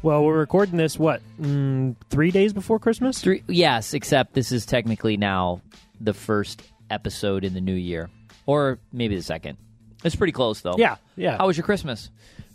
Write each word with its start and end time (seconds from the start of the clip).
Well, 0.00 0.24
we're 0.24 0.38
recording 0.38 0.76
this 0.76 0.96
what 0.98 1.20
mm, 1.40 1.96
three 2.08 2.30
days 2.30 2.52
before 2.52 2.78
Christmas. 2.78 3.20
Three, 3.20 3.42
yes, 3.48 3.94
except 3.94 4.32
this 4.32 4.52
is 4.52 4.64
technically 4.64 5.16
now 5.16 5.60
the 6.00 6.14
first 6.14 6.62
episode 6.88 7.44
in 7.44 7.52
the 7.52 7.60
new 7.60 7.74
year, 7.74 8.08
or 8.46 8.78
maybe 8.92 9.16
the 9.16 9.22
second. 9.22 9.58
It's 10.04 10.14
pretty 10.14 10.32
close, 10.32 10.60
though. 10.60 10.76
Yeah, 10.78 10.96
yeah. 11.16 11.36
How 11.38 11.48
was 11.48 11.56
your 11.56 11.64
Christmas? 11.64 12.10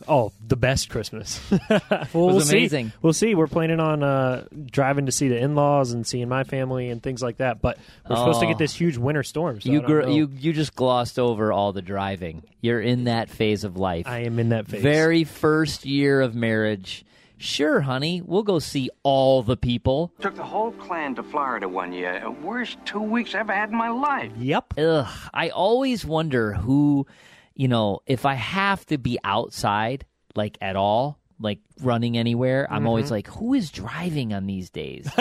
oh, 0.08 0.34
the 0.46 0.56
best 0.58 0.90
Christmas. 0.90 1.40
well, 1.70 1.92
we'll 2.14 2.42
amazing. 2.42 2.90
See. 2.90 2.94
We'll 3.02 3.14
see. 3.14 3.36
We're 3.36 3.48
planning 3.48 3.80
on 3.80 4.04
uh, 4.04 4.46
driving 4.66 5.06
to 5.06 5.12
see 5.14 5.28
the 5.30 5.38
in-laws 5.38 5.92
and 5.92 6.06
seeing 6.06 6.28
my 6.28 6.44
family 6.44 6.90
and 6.90 7.02
things 7.04 7.22
like 7.22 7.38
that. 7.38 7.62
But 7.62 7.78
we're 8.10 8.16
supposed 8.18 8.40
to 8.42 8.46
Oh. 8.46 8.50
get 8.50 8.58
this 8.58 8.74
huge 8.74 8.98
winter 8.98 9.24
storm. 9.24 9.60
So 9.62 9.70
you 9.70 9.82
gr- 9.82 10.08
you 10.08 10.30
you 10.40 10.54
just 10.54 10.76
glossed 10.76 11.20
over 11.20 11.52
all 11.52 11.74
the 11.74 11.82
driving. 11.82 12.44
You're 12.62 12.82
in 12.82 13.06
that 13.06 13.30
phase 13.30 13.64
of 13.66 13.76
life. 13.78 14.08
I 14.08 14.20
am 14.20 14.40
in 14.40 14.50
that 14.50 14.68
phase. 14.68 14.82
Very 14.82 15.26
first 15.26 15.86
year 15.86 16.22
of 16.22 16.36
marriage. 16.36 17.04
Sure, 17.38 17.82
honey, 17.82 18.22
we'll 18.22 18.44
go 18.44 18.60
see 18.60 18.90
all 19.04 19.44
the 19.44 19.58
people. 19.58 20.14
Took 20.22 20.36
the 20.36 20.44
whole 20.44 20.72
clan 20.74 21.16
to 21.16 21.24
Florida 21.24 21.68
one 21.68 21.92
year. 21.92 22.30
Worst 22.42 22.78
two 22.86 23.02
weeks 23.02 23.36
I 23.36 23.40
ever 23.40 23.54
had 23.54 23.70
in 23.72 23.76
my 23.76 23.90
life. 23.90 24.32
Yep. 24.38 24.74
Ugh, 24.78 25.08
I 25.34 25.50
always 25.50 26.06
wonder 26.06 26.54
who, 26.54 27.06
you 27.54 27.68
know, 27.68 28.00
if 28.06 28.26
I 28.26 28.36
have 28.36 28.86
to 28.88 28.98
be 28.98 29.20
outside, 29.26 30.06
like 30.36 30.58
at 30.62 30.76
all, 30.78 31.20
like 31.40 31.60
running 31.82 32.18
anywhere, 32.18 32.66
I'm 32.72 32.88
always 32.88 33.06
Mm-hmm. 33.06 33.14
like, 33.14 33.28
who 33.28 33.54
is 33.54 33.72
driving 33.72 34.34
on 34.34 34.46
these 34.46 34.70
days? 34.70 35.10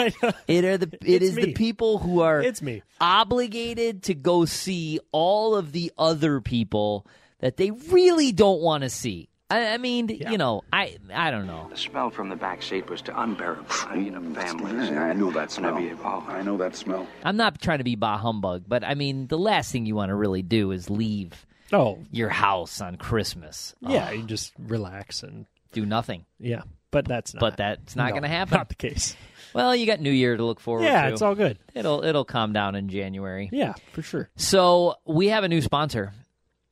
It 0.47 0.63
are 0.63 0.77
the 0.77 0.87
it 1.01 1.21
It's 1.21 1.25
is 1.25 1.35
the 1.35 1.51
people 1.53 1.97
who 1.97 2.21
are 2.21 2.41
It's 2.41 2.61
me. 2.61 2.83
obligated 3.01 4.03
to 4.03 4.13
go 4.13 4.45
see 4.45 4.99
all 5.11 5.55
of 5.55 5.73
the 5.73 5.91
other 5.97 6.39
people 6.39 7.05
that 7.39 7.57
they 7.57 7.71
really 7.71 8.31
don't 8.31 8.61
want 8.61 8.83
to 8.83 8.89
see. 8.89 9.27
I, 9.49 9.73
I 9.73 9.77
mean, 9.77 10.07
you 10.09 10.37
know, 10.37 10.63
I 10.71 10.97
I 11.13 11.29
don't 11.29 11.45
know. 11.47 11.67
The 11.69 11.77
smell 11.77 12.09
from 12.09 12.29
the 12.29 12.35
back 12.35 12.63
seat 12.63 12.89
was 12.89 13.01
to 13.03 13.21
unbearable. 13.21 13.65
I 13.87 13.95
mean, 13.97 14.15
a 14.15 14.21
families. 14.41 14.89
I 14.89 15.13
know 15.13 15.31
that 15.31 15.51
smell. 15.51 15.75
Whenever 15.75 16.01
oh, 16.05 16.25
I 16.27 16.41
know 16.41 16.57
that 16.57 16.75
smell. 16.75 17.07
I'm 17.23 17.37
not 17.37 17.61
trying 17.61 17.77
to 17.79 17.83
be 17.83 17.95
bah 17.95 18.17
humbug, 18.17 18.63
but 18.67 18.83
I 18.83 18.95
mean, 18.95 19.27
the 19.27 19.37
last 19.37 19.71
thing 19.71 19.85
you 19.85 19.95
want 19.95 20.09
to 20.09 20.15
really 20.15 20.41
do 20.41 20.71
is 20.71 20.89
leave 20.89 21.45
Oh, 21.71 21.99
your 22.11 22.29
house 22.29 22.81
on 22.81 22.97
Christmas. 22.97 23.73
yeah. 23.81 24.07
Ugh, 24.09 24.15
You 24.17 24.23
just 24.23 24.53
relax 24.59 25.23
and 25.23 25.45
do 25.71 25.85
nothing. 25.85 26.25
yeah. 26.39 26.61
But 26.91 27.07
that's 27.07 27.33
not. 27.33 27.39
But 27.39 27.57
that's 27.57 27.95
not 27.95 28.09
no, 28.09 28.13
gonna 28.15 28.27
happen. 28.27 28.55
Not 28.55 28.69
the 28.69 28.75
case. 28.75 29.15
Well, 29.55 29.75
you 29.75 29.87
got 29.87 29.99
New 29.99 30.11
Year 30.11 30.37
to 30.37 30.43
look 30.45 30.59
forward 30.59 30.83
to. 30.83 30.87
Yeah, 30.87 31.07
to. 31.07 31.13
it's 31.13 31.21
all 31.23 31.33
good. 31.33 31.57
It'll 31.73 32.03
it'll 32.03 32.23
calm 32.25 32.53
down 32.53 32.75
in 32.75 32.87
January. 32.87 33.49
Yeah, 33.51 33.73
for 33.93 34.03
sure. 34.03 34.29
So 34.35 34.95
we 35.05 35.27
have 35.29 35.43
a 35.43 35.47
new 35.47 35.61
sponsor 35.61 36.11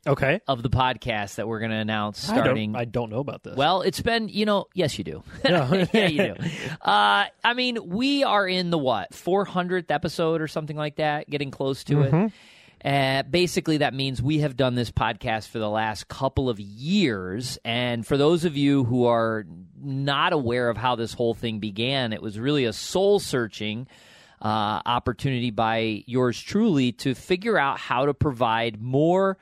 Okay. 0.08 0.40
of 0.48 0.64
the 0.64 0.70
podcast 0.70 1.36
that 1.36 1.48
we're 1.48 1.60
going 1.60 1.72
to 1.72 1.78
announce 1.78 2.30
I 2.30 2.36
don't- 2.36 2.44
starting. 2.46 2.76
I 2.76 2.86
don't 2.86 3.10
know 3.12 3.20
about 3.20 3.44
this. 3.44 3.56
Well, 3.56 3.82
it's 3.84 4.02
been, 4.02 4.30
you 4.30 4.46
know, 4.46 4.66
yes, 4.74 4.98
you 4.98 5.04
do. 5.04 5.24
No. 5.48 5.86
yeah, 5.94 6.08
you 6.08 6.34
do. 6.34 6.36
Uh, 6.82 7.26
I 7.44 7.54
mean, 7.56 7.78
we 7.90 8.24
are 8.24 8.48
in 8.48 8.70
the 8.72 8.78
what, 8.78 9.12
400th 9.12 9.92
episode 9.92 10.42
or 10.42 10.48
something 10.48 10.76
like 10.78 10.96
that, 10.96 11.30
getting 11.30 11.52
close 11.52 11.84
to 11.86 11.96
Mm-hmm. 11.96 12.16
it. 12.26 12.32
Uh, 12.84 13.22
basically, 13.30 13.78
that 13.78 13.94
means 13.94 14.24
we 14.24 14.40
have 14.40 14.58
done 14.58 14.74
this 14.74 14.90
podcast 14.90 15.50
for 15.50 15.60
the 15.60 15.70
last 15.70 16.08
couple 16.08 16.50
of 16.50 16.60
years. 16.60 17.60
And 17.64 18.04
for 18.08 18.18
those 18.18 18.44
of 18.44 18.58
you 18.58 18.84
who 18.86 19.06
are 19.06 19.46
not 19.80 20.34
aware 20.34 20.68
of 20.68 20.78
how 20.78 20.96
this 20.96 21.14
whole 21.14 21.36
thing 21.36 21.59
began, 21.59 22.12
it 22.12 22.24
was 22.24 22.40
really 22.40 22.66
a 22.66 22.74
soul 22.74 23.20
searching 23.20 23.86
uh, 24.42 24.81
opportunity 24.84 25.52
by 25.52 26.04
yours 26.08 26.42
truly 26.42 26.92
to 26.94 27.14
figure 27.14 27.56
out 27.56 27.78
how 27.80 28.08
to 28.08 28.16
provide 28.16 28.81
more 28.81 29.38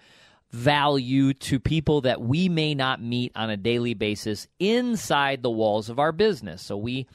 value 0.51 1.33
to 1.33 1.59
people 1.59 2.01
that 2.01 2.21
we 2.21 2.49
may 2.49 2.73
not 2.73 3.01
meet 3.01 3.31
on 3.35 3.49
a 3.49 3.57
daily 3.57 3.93
basis 3.93 4.47
inside 4.59 5.43
the 5.43 5.49
walls 5.49 5.89
of 5.89 5.99
our 5.99 6.11
business. 6.11 6.61
So 6.61 6.77
we 6.77 7.07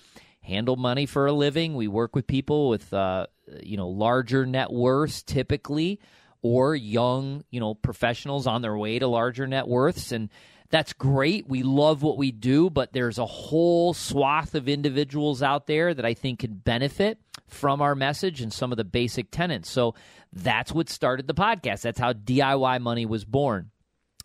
handle 0.42 0.76
money 0.76 1.06
for 1.06 1.26
a 1.26 1.32
living. 1.32 1.74
We 1.74 1.88
work 1.88 2.14
with 2.14 2.26
people 2.26 2.68
with 2.68 2.92
uh, 2.92 3.26
you 3.62 3.76
know 3.76 3.88
larger 3.88 4.46
net 4.46 4.70
worths 4.70 5.22
typically, 5.22 6.00
or 6.42 6.76
young 6.76 7.44
you 7.50 7.60
know 7.60 7.74
professionals 7.74 8.46
on 8.46 8.62
their 8.62 8.76
way 8.76 8.98
to 8.98 9.06
larger 9.06 9.46
net 9.46 9.68
worths 9.68 10.12
and. 10.12 10.28
That's 10.70 10.94
great. 10.94 11.46
We 11.46 11.62
love 11.62 12.02
what 12.02 12.16
we 12.16 12.32
do, 12.32 12.68
but 12.68 12.92
there's 12.92 13.18
a 13.18 13.26
whole 13.26 13.94
swath 13.94 14.56
of 14.56 14.68
individuals 14.68 15.40
out 15.40 15.68
there 15.68 15.94
that 15.94 16.04
I 16.04 16.14
think 16.14 16.40
can 16.40 16.54
benefit 16.54 17.20
from 17.54 17.80
our 17.80 17.94
message 17.94 18.40
and 18.40 18.52
some 18.52 18.72
of 18.72 18.76
the 18.76 18.84
basic 18.84 19.30
tenets. 19.30 19.70
So 19.70 19.94
that's 20.32 20.72
what 20.72 20.90
started 20.90 21.26
the 21.26 21.34
podcast. 21.34 21.82
That's 21.82 21.98
how 21.98 22.12
DIY 22.12 22.80
Money 22.80 23.06
was 23.06 23.24
born. 23.24 23.70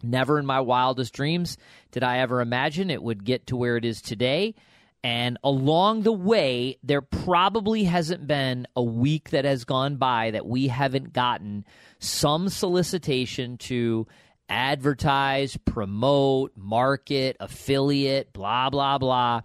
Never 0.02 0.40
in 0.40 0.46
my 0.46 0.62
wildest 0.62 1.14
dreams 1.14 1.58
did 1.92 2.04
I 2.04 2.20
ever 2.20 2.42
imagine 2.42 2.90
it 2.90 3.04
would 3.04 3.24
get 3.24 3.48
to 3.48 3.58
where 3.58 3.78
it 3.78 3.86
is 3.86 4.02
today. 4.02 4.56
And 5.04 5.38
along 5.44 6.04
the 6.04 6.12
way, 6.12 6.78
there 6.84 7.02
probably 7.02 7.86
hasn't 7.86 8.28
been 8.28 8.68
a 8.76 8.84
week 8.84 9.30
that 9.30 9.46
has 9.46 9.64
gone 9.64 9.96
by 9.96 10.32
that 10.32 10.46
we 10.46 10.68
haven't 10.68 11.14
gotten 11.14 11.66
some 12.00 12.50
solicitation 12.50 13.58
to 13.60 14.08
advertise, 14.50 15.58
promote, 15.58 16.52
market, 16.58 17.38
affiliate, 17.40 18.34
blah, 18.34 18.70
blah, 18.70 18.98
blah. 18.98 19.42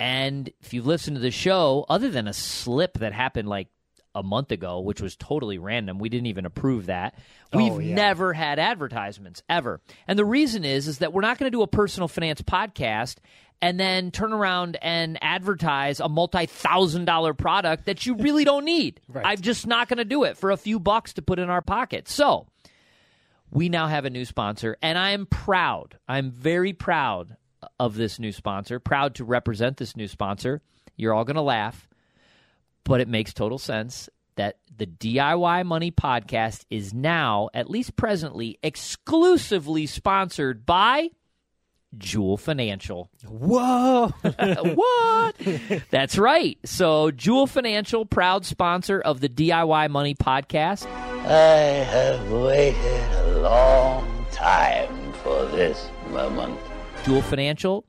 And 0.00 0.50
if 0.60 0.74
you've 0.74 0.86
listened 0.86 1.16
to 1.16 1.20
the 1.20 1.30
show, 1.30 1.86
other 1.88 2.10
than 2.10 2.26
a 2.28 2.32
slip 2.32 2.98
that 2.98 3.12
happened 3.12 3.48
like 3.48 3.68
a 4.14 4.22
month 4.22 4.50
ago, 4.52 4.80
which 4.80 5.00
was 5.00 5.16
totally 5.16 5.58
random, 5.58 5.98
we 5.98 6.08
didn't 6.08 6.26
even 6.26 6.46
approve 6.46 6.86
that. 6.86 7.14
Oh, 7.52 7.58
we've 7.58 7.72
Oh, 7.72 7.78
yeah. 7.78 7.94
never 7.94 8.32
had 8.32 8.58
advertisements 8.58 9.42
ever. 9.48 9.80
And 10.06 10.18
the 10.18 10.24
reason 10.24 10.64
is 10.64 10.88
is 10.88 10.98
that 10.98 11.12
we're 11.12 11.20
not 11.22 11.38
going 11.38 11.50
to 11.50 11.56
do 11.56 11.62
a 11.62 11.66
personal 11.66 12.08
finance 12.08 12.42
podcast 12.42 13.16
and 13.62 13.78
then 13.78 14.10
turn 14.10 14.32
around 14.32 14.76
and 14.82 15.16
advertise 15.22 16.00
a 16.00 16.08
multi-thousand 16.08 17.04
dollar 17.06 17.34
product 17.34 17.86
that 17.86 18.04
you 18.04 18.14
really 18.16 18.44
don't 18.44 18.64
need. 18.64 19.00
Right. 19.08 19.24
I'm 19.26 19.40
just 19.40 19.66
not 19.66 19.88
going 19.88 19.98
to 19.98 20.04
do 20.04 20.24
it 20.24 20.36
for 20.36 20.50
a 20.50 20.56
few 20.56 20.78
bucks 20.80 21.14
to 21.14 21.22
put 21.22 21.38
in 21.38 21.48
our 21.50 21.62
pocket. 21.62 22.08
So, 22.08 22.46
we 23.50 23.68
now 23.68 23.86
have 23.86 24.04
a 24.04 24.10
new 24.10 24.24
sponsor, 24.24 24.76
and 24.82 24.98
I 24.98 25.10
am 25.10 25.26
proud. 25.26 25.96
I'm 26.08 26.32
very 26.32 26.72
proud 26.72 27.36
of 27.78 27.94
this 27.94 28.18
new 28.18 28.32
sponsor, 28.32 28.78
proud 28.78 29.14
to 29.16 29.24
represent 29.24 29.76
this 29.76 29.96
new 29.96 30.08
sponsor. 30.08 30.62
You're 30.96 31.14
all 31.14 31.24
going 31.24 31.36
to 31.36 31.42
laugh, 31.42 31.88
but 32.84 33.00
it 33.00 33.08
makes 33.08 33.32
total 33.32 33.58
sense 33.58 34.08
that 34.36 34.58
the 34.76 34.86
DIY 34.86 35.64
Money 35.64 35.90
podcast 35.90 36.64
is 36.70 36.92
now, 36.92 37.48
at 37.54 37.70
least 37.70 37.96
presently, 37.96 38.58
exclusively 38.62 39.86
sponsored 39.86 40.66
by 40.66 41.10
Joule 41.96 42.36
Financial. 42.36 43.10
Whoa. 43.26 44.08
what? 44.22 45.34
That's 45.90 46.18
right. 46.18 46.58
So, 46.64 47.10
Joule 47.10 47.46
Financial, 47.46 48.04
proud 48.04 48.44
sponsor 48.44 49.00
of 49.00 49.20
the 49.20 49.28
DIY 49.28 49.90
Money 49.90 50.14
podcast. 50.14 50.86
I 51.26 51.84
have 51.84 52.30
waited 52.30 53.12
a 53.12 53.40
long 53.40 54.26
time 54.32 55.12
for 55.22 55.44
this 55.46 55.88
moment. 56.10 56.58
Joule 57.04 57.20
Financial 57.20 57.84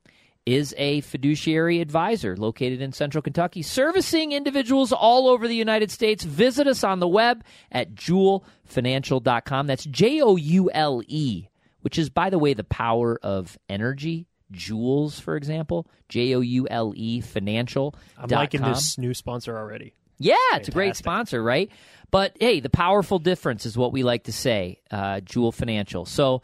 is 0.46 0.76
a 0.78 1.00
fiduciary 1.02 1.80
advisor 1.80 2.36
located 2.36 2.82
in 2.82 2.92
central 2.92 3.22
Kentucky, 3.22 3.62
servicing 3.62 4.34
individuals 4.34 4.92
all 4.92 5.30
over 5.30 5.48
the 5.48 5.56
United 5.56 5.90
States. 5.90 6.26
Visit 6.26 6.68
us 6.68 6.84
on 6.84 7.00
the 7.00 7.08
web 7.08 7.42
at 7.72 7.96
joulefinancial.com. 7.96 9.68
That's 9.68 9.86
J 9.86 10.22
O 10.22 10.36
U 10.36 10.70
L 10.72 11.02
E, 11.08 11.48
which 11.82 11.98
is, 11.98 12.10
by 12.10 12.30
the 12.30 12.38
way, 12.38 12.54
the 12.54 12.66
power 12.66 13.18
of 13.24 13.58
energy. 13.70 14.28
Joules, 14.52 15.20
for 15.20 15.38
example, 15.38 15.88
J 16.10 16.36
O 16.36 16.42
U 16.42 16.68
L 16.70 16.92
E 16.96 17.22
financial. 17.22 17.96
I'm 18.18 18.28
liking 18.28 18.62
this 18.62 18.98
new 18.98 19.14
sponsor 19.14 19.58
already. 19.58 19.94
Yeah, 20.18 20.36
it's 20.54 20.68
a 20.68 20.72
great 20.72 20.98
sponsor, 20.98 21.42
right? 21.42 21.72
But 22.12 22.36
hey, 22.40 22.60
the 22.60 22.70
powerful 22.70 23.20
difference 23.20 23.66
is 23.66 23.78
what 23.78 23.94
we 23.94 24.04
like 24.04 24.26
to 24.26 24.34
say, 24.34 24.82
uh, 24.92 25.22
Joule 25.22 25.52
Financial. 25.54 26.06
So 26.06 26.42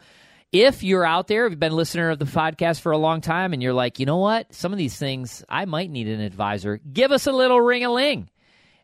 if 0.52 0.82
you're 0.82 1.06
out 1.06 1.28
there, 1.28 1.46
if 1.46 1.50
you've 1.50 1.60
been 1.60 1.72
a 1.72 1.76
listener 1.76 2.10
of 2.10 2.18
the 2.18 2.26
podcast 2.26 2.80
for 2.80 2.92
a 2.92 2.98
long 2.98 3.22
time 3.22 3.54
and 3.54 3.62
you're 3.62 3.72
like, 3.72 3.98
you 3.98 4.06
know 4.06 4.18
what, 4.18 4.54
some 4.54 4.70
of 4.70 4.78
these 4.78 4.96
things, 4.96 5.42
I 5.48 5.64
might 5.64 5.90
need 5.90 6.08
an 6.08 6.20
advisor, 6.20 6.78
give 6.92 7.10
us 7.10 7.26
a 7.26 7.32
little 7.32 7.60
ring 7.60 7.84
a 7.84 7.90
ling. 7.90 8.28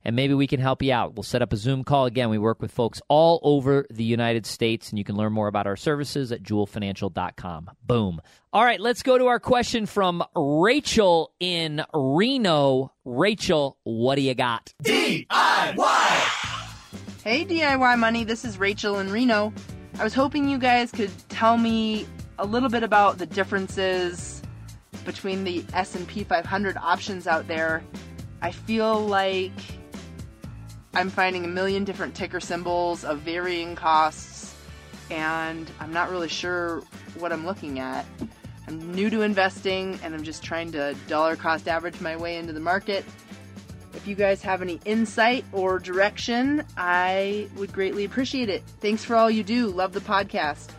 And 0.04 0.16
maybe 0.16 0.32
we 0.32 0.46
can 0.46 0.60
help 0.60 0.82
you 0.82 0.92
out. 0.92 1.14
We'll 1.16 1.24
set 1.24 1.42
up 1.42 1.52
a 1.52 1.56
Zoom 1.56 1.84
call. 1.84 2.06
Again, 2.06 2.30
we 2.30 2.38
work 2.38 2.62
with 2.62 2.70
folks 2.70 3.02
all 3.08 3.40
over 3.42 3.84
the 3.90 4.04
United 4.04 4.46
States, 4.46 4.88
and 4.88 4.98
you 4.98 5.04
can 5.04 5.16
learn 5.16 5.32
more 5.32 5.48
about 5.48 5.66
our 5.66 5.76
services 5.76 6.32
at 6.32 6.42
joulefinancial.com. 6.42 7.70
Boom. 7.84 8.22
All 8.52 8.64
right, 8.64 8.80
let's 8.80 9.02
go 9.02 9.18
to 9.18 9.26
our 9.26 9.40
question 9.40 9.84
from 9.84 10.24
Rachel 10.34 11.34
in 11.40 11.84
Reno. 11.92 12.92
Rachel, 13.04 13.76
what 13.82 14.14
do 14.14 14.22
you 14.22 14.34
got? 14.34 14.72
DIY 14.82 15.26
Hey 17.24 17.44
DIY 17.44 17.98
Money, 17.98 18.24
this 18.24 18.44
is 18.46 18.56
Rachel 18.56 19.00
in 19.00 19.10
Reno. 19.10 19.52
I 19.98 20.04
was 20.04 20.14
hoping 20.14 20.48
you 20.48 20.58
guys 20.58 20.92
could 20.92 21.10
tell 21.38 21.56
me 21.56 22.05
a 22.40 22.44
little 22.44 22.69
bit 22.69 22.82
about 22.82 23.17
the 23.19 23.26
differences 23.26 24.43
between 25.05 25.44
the 25.44 25.64
S&P 25.73 26.25
500 26.25 26.76
options 26.76 27.29
out 27.29 27.46
there. 27.46 27.85
I 28.43 28.50
feel 28.50 29.06
like 29.06 29.52
I'm 30.94 31.08
finding 31.08 31.44
a 31.44 31.49
million 31.49 31.85
different 31.85 32.17
ticker 32.17 32.40
symbols 32.40 33.05
of 33.05 33.20
varying 33.20 33.76
costs 33.76 34.56
and 35.12 35.70
I'm 35.79 35.93
not 35.93 36.11
really 36.11 36.26
sure 36.26 36.82
what 37.19 37.32
I'm 37.32 37.46
looking 37.46 37.79
at. 37.79 38.05
I'm 38.67 38.93
new 38.93 39.08
to 39.08 39.23
investing 39.23 39.96
and 40.02 40.17
I'm 40.17 40.25
just 40.25 40.43
trying 40.43 40.73
to 40.73 40.96
dollar 41.06 41.37
cost 41.37 41.69
average 41.69 42.00
my 42.00 42.17
way 42.17 42.38
into 42.38 42.52
the 42.52 42.58
market. 42.58 43.05
If 43.94 44.08
you 44.08 44.17
guys 44.17 44.43
have 44.43 44.61
any 44.61 44.81
insight 44.85 45.44
or 45.52 45.79
direction, 45.79 46.64
I 46.76 47.49
would 47.55 47.73
greatly 47.73 48.05
appreciate 48.05 48.49
it. 48.49 48.64
Thanks 48.81 49.05
for 49.05 49.14
all 49.14 49.31
you 49.31 49.44
do. 49.44 49.69
Love 49.69 49.93
the 49.93 50.00
podcast. 50.00 50.73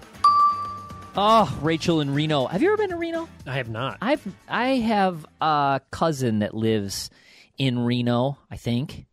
Oh, 1.21 1.53
Rachel 1.61 1.99
in 1.99 2.13
Reno. 2.13 2.47
Have 2.47 2.61
you 2.61 2.69
ever 2.69 2.77
been 2.77 2.91
to 2.91 2.95
Reno? 2.95 3.27
I 3.45 3.57
have 3.57 3.67
not. 3.67 3.97
I've 4.01 4.25
I 4.47 4.77
have 4.77 5.25
a 5.41 5.81
cousin 5.91 6.39
that 6.39 6.53
lives 6.53 7.09
in 7.57 7.77
Reno, 7.77 8.37
I 8.49 8.55
think. 8.55 9.05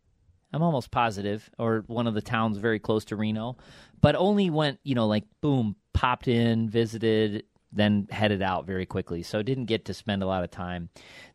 I'm 0.53 0.63
almost 0.63 0.89
positive, 0.89 1.49
or 1.59 1.83
one 1.87 2.07
of 2.07 2.13
the 2.13 2.21
towns 2.21 2.59
very 2.59 2.79
close 2.79 3.03
to 3.05 3.17
Reno, 3.17 3.57
but 3.99 4.15
only 4.15 4.49
went, 4.49 4.79
you 4.83 4.95
know, 4.95 5.05
like 5.05 5.25
boom, 5.41 5.75
popped 5.91 6.29
in, 6.29 6.69
visited, 6.69 7.43
then 7.73 8.07
headed 8.09 8.41
out 8.41 8.65
very 8.65 8.85
quickly. 8.85 9.21
So 9.21 9.43
didn't 9.43 9.65
get 9.65 9.83
to 9.85 9.93
spend 9.93 10.23
a 10.23 10.27
lot 10.27 10.45
of 10.45 10.49
time 10.49 10.87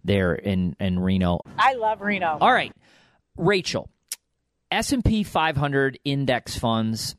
there 0.05 0.35
in 0.35 0.75
in 0.81 0.99
Reno. 0.99 1.41
I 1.59 1.75
love 1.75 2.01
Reno. 2.01 2.39
All 2.41 2.51
right, 2.51 2.73
Rachel, 3.37 3.91
S 4.71 4.91
and 4.95 5.05
P 5.05 5.23
500 5.23 5.99
index 6.03 6.57
funds, 6.57 7.15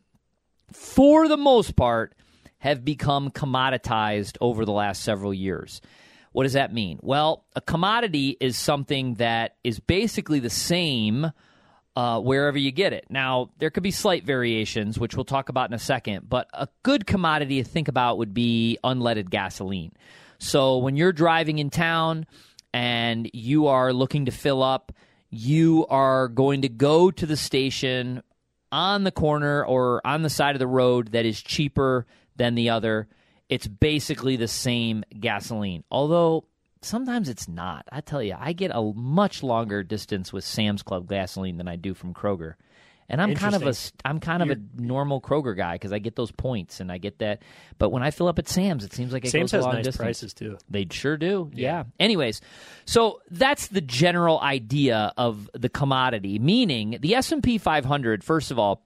for 0.72 1.28
the 1.28 1.38
most 1.38 1.76
part, 1.76 2.16
have 2.64 2.86
become 2.86 3.30
commoditized 3.30 4.38
over 4.40 4.64
the 4.64 4.72
last 4.72 5.04
several 5.04 5.34
years. 5.34 5.82
What 6.32 6.44
does 6.44 6.54
that 6.54 6.74
mean? 6.74 6.98
Well, 7.02 7.44
a 7.58 7.60
commodity 7.62 8.38
is 8.40 8.58
something 8.58 9.16
that 9.16 9.58
is 9.66 9.82
basically 9.82 10.40
the 10.40 10.50
same 10.50 11.30
uh, 11.98 12.22
wherever 12.22 12.58
you 12.58 12.72
get 12.72 12.94
it. 12.94 13.08
Now, 13.10 13.50
there 13.58 13.70
could 13.70 13.84
be 13.84 13.92
slight 13.92 14.26
variations, 14.26 14.98
which 14.98 15.14
we'll 15.14 15.26
talk 15.26 15.50
about 15.50 15.72
in 15.72 15.74
a 15.74 15.80
second, 15.80 16.30
but 16.30 16.48
a 16.54 16.70
good 16.84 17.06
commodity 17.06 17.62
to 17.62 17.70
think 17.70 17.90
about 17.90 18.18
would 18.18 18.34
be 18.34 18.80
unleaded 18.82 19.30
gasoline. 19.30 19.92
So 20.38 20.78
when 20.78 20.96
you're 20.96 21.12
driving 21.12 21.60
in 21.60 21.70
town 21.70 22.26
and 22.74 23.30
you 23.34 23.68
are 23.68 23.92
looking 23.92 24.24
to 24.28 24.32
fill 24.32 24.64
up, 24.64 24.94
you 25.30 25.86
are 25.88 26.30
going 26.30 26.62
to 26.62 26.70
go 26.70 27.12
to 27.12 27.26
the 27.26 27.36
station 27.36 28.24
on 28.72 29.04
the 29.04 29.12
corner 29.12 29.66
or 29.66 30.00
on 30.08 30.22
the 30.22 30.30
side 30.30 30.56
of 30.56 30.60
the 30.60 30.66
road 30.66 31.10
that 31.10 31.26
is 31.26 31.42
cheaper 31.42 32.06
than 32.36 32.56
the 32.56 32.70
other. 32.70 33.08
It's 33.50 33.68
basically 33.68 34.36
the 34.36 34.48
same 34.48 35.04
gasoline. 35.20 35.84
Although 35.92 36.46
sometimes 36.82 37.30
it's 37.30 37.48
not. 37.48 37.88
I 37.92 38.02
tell 38.02 38.22
you, 38.22 38.36
I 38.38 38.54
get 38.54 38.72
a 38.74 38.82
much 38.96 39.44
longer 39.44 39.84
distance 39.84 40.32
with 40.34 40.44
Sam's 40.44 40.84
Club 40.84 41.08
gasoline 41.08 41.58
than 41.58 41.68
I 41.68 41.76
do 41.76 41.94
from 41.94 42.14
Kroger. 42.14 42.56
And 43.10 43.22
I'm 43.22 43.36
kind 43.36 43.54
of 43.54 43.68
a 43.68 43.76
I'm 44.06 44.20
kind 44.20 44.42
of 44.42 44.50
a 44.50 44.56
normal 44.76 45.22
Kroger 45.22 45.56
guy 45.56 45.76
because 45.76 45.92
I 45.92 46.00
get 46.00 46.16
those 46.16 46.32
points 46.32 46.80
and 46.80 46.92
I 46.92 46.98
get 46.98 47.20
that. 47.20 47.42
But 47.78 47.90
when 47.90 48.02
I 48.02 48.12
fill 48.12 48.28
up 48.28 48.40
at 48.40 48.48
Sam's, 48.48 48.84
it 48.86 48.94
seems 48.94 49.12
like 49.12 49.26
it 49.26 49.30
Sam's 49.30 49.52
goes 49.52 49.54
a 49.54 49.58
has 49.58 49.66
long 49.66 49.76
nice 49.76 49.86
distance. 49.86 50.04
prices 50.04 50.34
too. 50.34 50.58
They 50.70 50.88
sure 50.90 51.18
do. 51.18 51.52
Yeah. 51.54 51.84
Anyways, 52.00 52.40
so 52.86 53.20
that's 53.30 53.68
the 53.68 53.82
general 53.82 54.40
idea 54.40 55.14
of 55.18 55.50
the 55.54 55.70
commodity, 55.70 56.40
meaning 56.40 56.98
the 57.02 57.16
S&P 57.16 57.58
500 57.58 58.24
first 58.24 58.52
of 58.52 58.58
all 58.58 58.86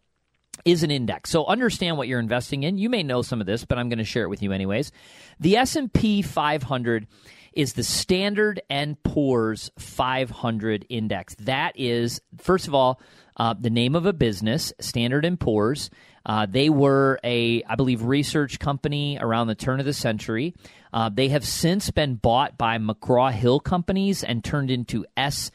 is 0.66 0.84
an 0.84 0.92
index. 0.92 1.30
So 1.30 1.46
understand 1.46 1.98
what 1.98 2.08
you're 2.08 2.20
investing 2.20 2.64
in. 2.64 2.78
You 2.78 2.90
may 2.90 3.04
know 3.04 3.22
some 3.22 3.42
of 3.42 3.48
this, 3.48 3.66
but 3.66 3.78
I'm 3.78 3.90
going 3.90 4.00
to 4.00 4.04
share 4.04 4.24
it 4.24 4.30
with 4.30 4.42
you 4.42 4.52
anyways. 4.52 4.92
The 5.40 5.58
S&P 5.58 6.22
500 6.22 7.08
is 7.54 7.74
the 7.74 7.84
Standard 7.84 8.62
and 8.70 9.02
Poor's 9.02 9.72
500 9.80 10.86
index. 10.90 11.36
That 11.36 11.74
is 11.76 12.22
first 12.38 12.68
of 12.68 12.76
all 12.76 13.02
uh, 13.38 13.56
the 13.60 13.70
name 13.70 13.96
of 13.96 14.06
a 14.06 14.14
business, 14.14 14.74
Standard 14.80 15.26
and 15.26 15.40
Poor's. 15.40 15.90
Uh, 16.26 16.46
they 16.46 16.70
were 16.70 17.20
a, 17.24 17.64
I 17.64 17.76
believe, 17.76 18.04
research 18.04 18.60
company 18.60 19.18
around 19.20 19.48
the 19.48 19.56
turn 19.56 19.80
of 19.80 19.86
the 19.86 19.94
century. 19.94 20.54
Uh, 20.92 21.10
they 21.10 21.30
have 21.30 21.46
since 21.46 21.90
been 21.90 22.16
bought 22.16 22.58
by 22.58 22.78
McGraw 22.78 23.32
Hill 23.32 23.60
companies 23.60 24.24
and 24.24 24.44
turned 24.44 24.70
into 24.70 25.06
S 25.16 25.52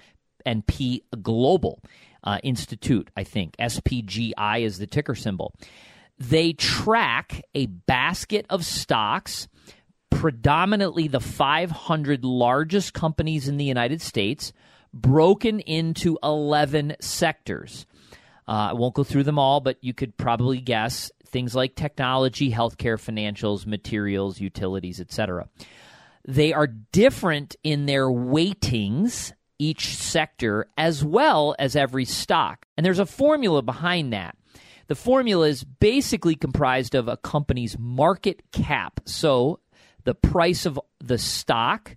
and 0.47 0.67
P 0.67 1.05
Global 1.23 1.83
uh, 2.25 2.39
Institute. 2.43 3.11
I 3.17 3.25
think 3.25 3.57
SPGI 3.57 4.63
is 4.63 4.79
the 4.79 4.87
ticker 4.87 5.15
symbol. 5.15 5.55
They 6.19 6.53
track 6.53 7.43
a 7.55 7.67
basket 7.67 8.47
of 8.49 8.65
stocks, 8.65 9.49
predominantly 10.11 11.09
the 11.09 11.21
500 11.21 12.25
largest 12.25 12.95
companies 12.95 13.49
in 13.49 13.57
the 13.57 13.65
United 13.65 14.01
States 14.01 14.53
broken 14.93 15.61
into 15.61 16.19
11 16.23 16.97
sectors. 17.01 17.87
Uh, 18.47 18.71
I 18.71 18.73
won't 18.75 18.95
go 18.95 19.05
through 19.05 19.25
them 19.25 19.39
all, 19.39 19.61
but 19.61 19.79
you 19.81 19.95
could 19.95 20.17
probably 20.17 20.61
guess 20.61 21.11
things 21.27 21.55
like 21.55 21.75
technology, 21.75 22.53
healthcare, 22.53 22.99
financials, 22.99 23.67
materials, 23.67 24.41
utilities, 24.41 25.01
etc. 25.01 25.49
They 26.27 26.53
are 26.53 26.67
different 26.67 27.57
in 27.65 27.87
their 27.87 28.11
weightings, 28.11 29.33
each 29.63 29.97
sector, 29.97 30.67
as 30.77 31.05
well 31.05 31.55
as 31.59 31.77
every 31.77 32.05
stock. 32.05 32.67
And 32.77 32.85
there's 32.85 32.99
a 32.99 33.07
formula 33.07 33.63
behind 33.63 34.13
that. 34.13 34.37
The 34.89 34.97
formula 34.97 35.47
is 35.47 35.63
basically 35.63 36.35
comprised 36.35 36.97
of 36.97 37.07
a 37.07 37.17
company's 37.17 37.79
market 37.79 38.43
cap. 38.51 39.01
So 39.07 39.61
the 40.05 40.15
price 40.15 40.67
of 40.67 40.81
the 40.99 41.17
stock 41.17 41.97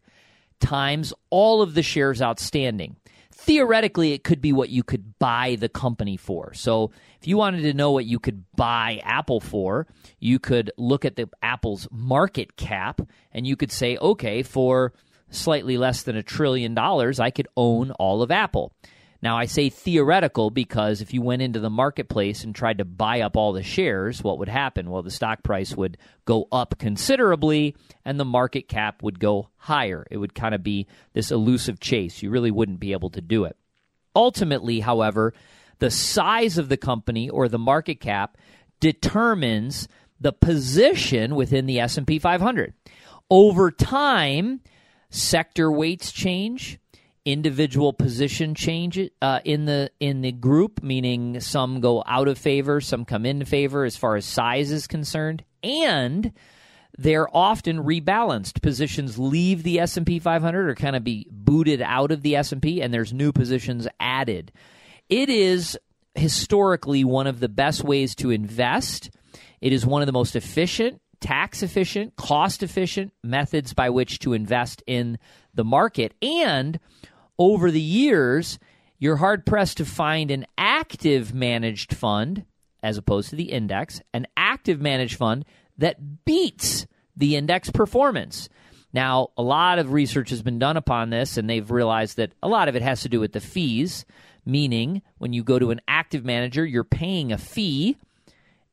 times 0.60 1.12
all 1.32 1.64
of 1.64 1.74
the 1.74 1.82
shares 1.82 2.22
outstanding. 2.22 2.98
Theoretically, 3.34 4.14
it 4.14 4.24
could 4.24 4.42
be 4.42 4.54
what 4.54 4.70
you 4.70 4.82
could 4.82 5.18
buy 5.20 5.58
the 5.60 5.68
company 5.68 6.16
for. 6.16 6.54
So, 6.54 6.92
if 7.20 7.28
you 7.28 7.36
wanted 7.36 7.64
to 7.64 7.74
know 7.74 7.92
what 7.92 8.06
you 8.06 8.18
could 8.18 8.46
buy 8.56 9.02
Apple 9.04 9.42
for, 9.42 9.88
you 10.20 10.40
could 10.40 10.72
look 10.78 11.04
at 11.04 11.18
the 11.18 11.30
Apple's 11.42 11.88
market 11.92 12.56
cap 12.56 13.02
and 13.34 13.46
you 13.46 13.58
could 13.58 13.74
say, 13.74 13.98
okay, 13.98 14.42
for 14.42 14.94
slightly 15.36 15.78
less 15.78 16.04
than 16.04 16.16
a 16.16 16.24
trillion 16.24 16.74
dollars, 16.74 17.20
I 17.20 17.30
could 17.30 17.48
own 17.56 17.92
all 17.92 18.22
of 18.22 18.32
Apple. 18.32 18.74
Now, 19.22 19.38
I 19.38 19.46
say 19.46 19.70
theoretical 19.70 20.52
because 20.52 21.02
if 21.02 21.14
you 21.14 21.22
went 21.22 21.42
into 21.42 21.60
the 21.60 21.70
marketplace 21.70 22.44
and 22.44 22.54
tried 22.54 22.78
to 22.78 22.86
buy 22.86 23.22
up 23.22 23.36
all 23.36 23.54
the 23.54 23.64
shares, 23.64 24.24
what 24.24 24.38
would 24.38 24.50
happen? 24.50 24.90
Well, 24.90 25.02
the 25.02 25.10
stock 25.10 25.42
price 25.42 25.76
would 25.76 25.98
go 26.26 26.48
up 26.52 26.78
considerably 26.78 27.76
and 28.04 28.20
the 28.20 28.26
market 28.26 28.68
cap 28.68 29.02
would 29.02 29.20
go 29.20 29.50
higher. 29.56 30.06
It 30.12 30.18
would 30.18 30.36
kind 30.36 30.54
of 30.54 30.62
be 30.62 30.86
this 31.14 31.32
elusive 31.32 31.80
chase. 31.80 32.22
You 32.22 32.30
really 32.30 32.52
wouldn't 32.52 32.80
be 32.80 32.92
able 32.92 33.10
to 33.12 33.22
do 33.22 33.46
it. 33.46 33.58
Ultimately, 34.16 34.82
however, 34.82 35.34
the 35.80 35.90
size 35.90 36.58
of 36.58 36.70
the 36.70 36.78
company 36.78 37.28
or 37.28 37.48
the 37.48 37.58
market 37.58 38.00
cap 38.00 38.38
determines 38.80 39.88
the 40.20 40.34
position 40.34 41.36
within 41.36 41.66
the 41.66 41.80
S&P 41.80 42.20
500. 42.20 42.74
Over 43.30 43.72
time, 43.72 44.62
sector 45.10 45.72
weights 45.72 46.12
change, 46.12 46.80
individual 47.26 47.94
position 47.94 48.54
change 48.54 49.00
uh, 49.22 49.40
in 49.44 49.66
the 49.66 49.92
in 50.00 50.22
the 50.22 50.32
group, 50.32 50.84
meaning 50.84 51.40
some 51.40 51.80
go 51.80 52.04
out 52.06 52.28
of 52.28 52.38
favor, 52.38 52.82
some 52.82 53.06
come 53.06 53.26
into 53.26 53.46
favor 53.46 53.84
as 53.84 53.98
far 53.98 54.16
as 54.16 54.26
size 54.26 54.72
is 54.72 54.88
concerned, 54.88 55.44
and 55.64 56.32
they're 56.98 57.36
often 57.36 57.84
rebalanced. 57.84 58.62
Positions 58.62 59.20
leave 59.20 59.64
the 59.64 59.80
S&P 59.80 60.20
500 60.20 60.70
or 60.70 60.76
kind 60.76 60.96
of 60.96 61.04
be 61.04 61.28
booted 61.30 61.82
out 61.82 62.12
of 62.12 62.22
the 62.22 62.36
S&P 62.38 62.82
and 62.82 62.94
there's 62.94 63.12
new 63.12 63.32
positions 63.32 63.88
added. 64.00 64.52
It 65.10 65.30
is 65.30 65.78
historically 66.16 67.04
one 67.04 67.28
of 67.28 67.40
the 67.40 67.50
best 67.50 67.84
ways 67.84 68.16
to 68.16 68.32
invest. 68.32 69.10
It 69.62 69.74
is 69.74 69.86
one 69.86 70.02
of 70.02 70.06
the 70.06 70.14
most 70.14 70.36
efficient, 70.36 71.02
tax 71.26 71.64
efficient, 71.64 72.16
cost 72.16 72.62
efficient 72.62 73.12
methods 73.24 73.74
by 73.74 73.90
which 73.90 74.20
to 74.20 74.34
invest 74.34 74.84
in 74.86 75.18
the 75.56 75.64
market 75.64 76.14
and 76.22 76.80
over 77.40 77.72
the 77.72 77.82
years, 77.82 78.60
you're 79.00 79.16
hard 79.16 79.44
pressed 79.44 79.78
to 79.78 79.86
find 79.86 80.30
an 80.30 80.46
active 80.56 81.34
managed 81.34 81.96
fund 81.96 82.46
as 82.84 82.98
opposed 82.98 83.32
to 83.32 83.36
the 83.36 83.52
index, 83.52 84.02
an 84.14 84.28
active 84.38 84.80
managed 84.80 85.18
fund 85.18 85.46
that 85.80 86.26
beats 86.26 86.86
the 87.18 87.36
index 87.36 87.72
performance. 87.72 88.48
Now, 88.94 89.30
a 89.36 89.42
lot 89.42 89.80
of 89.80 89.94
research 89.94 90.30
has 90.30 90.44
been 90.44 90.60
done 90.60 90.78
upon 90.78 91.10
this, 91.10 91.38
and 91.38 91.50
they've 91.50 91.72
realized 91.72 92.18
that 92.18 92.34
a 92.44 92.48
lot 92.48 92.70
of 92.70 92.76
it 92.76 92.84
has 92.84 93.02
to 93.02 93.10
do 93.10 93.20
with 93.20 93.34
the 93.34 93.42
fees, 93.42 94.06
meaning 94.46 95.02
when 95.18 95.34
you 95.34 95.44
go 95.44 95.58
to 95.58 95.72
an 95.72 95.82
active 95.88 96.24
manager, 96.24 96.64
you're 96.64 96.84
paying 96.84 97.32
a 97.32 97.38
fee. 97.40 97.98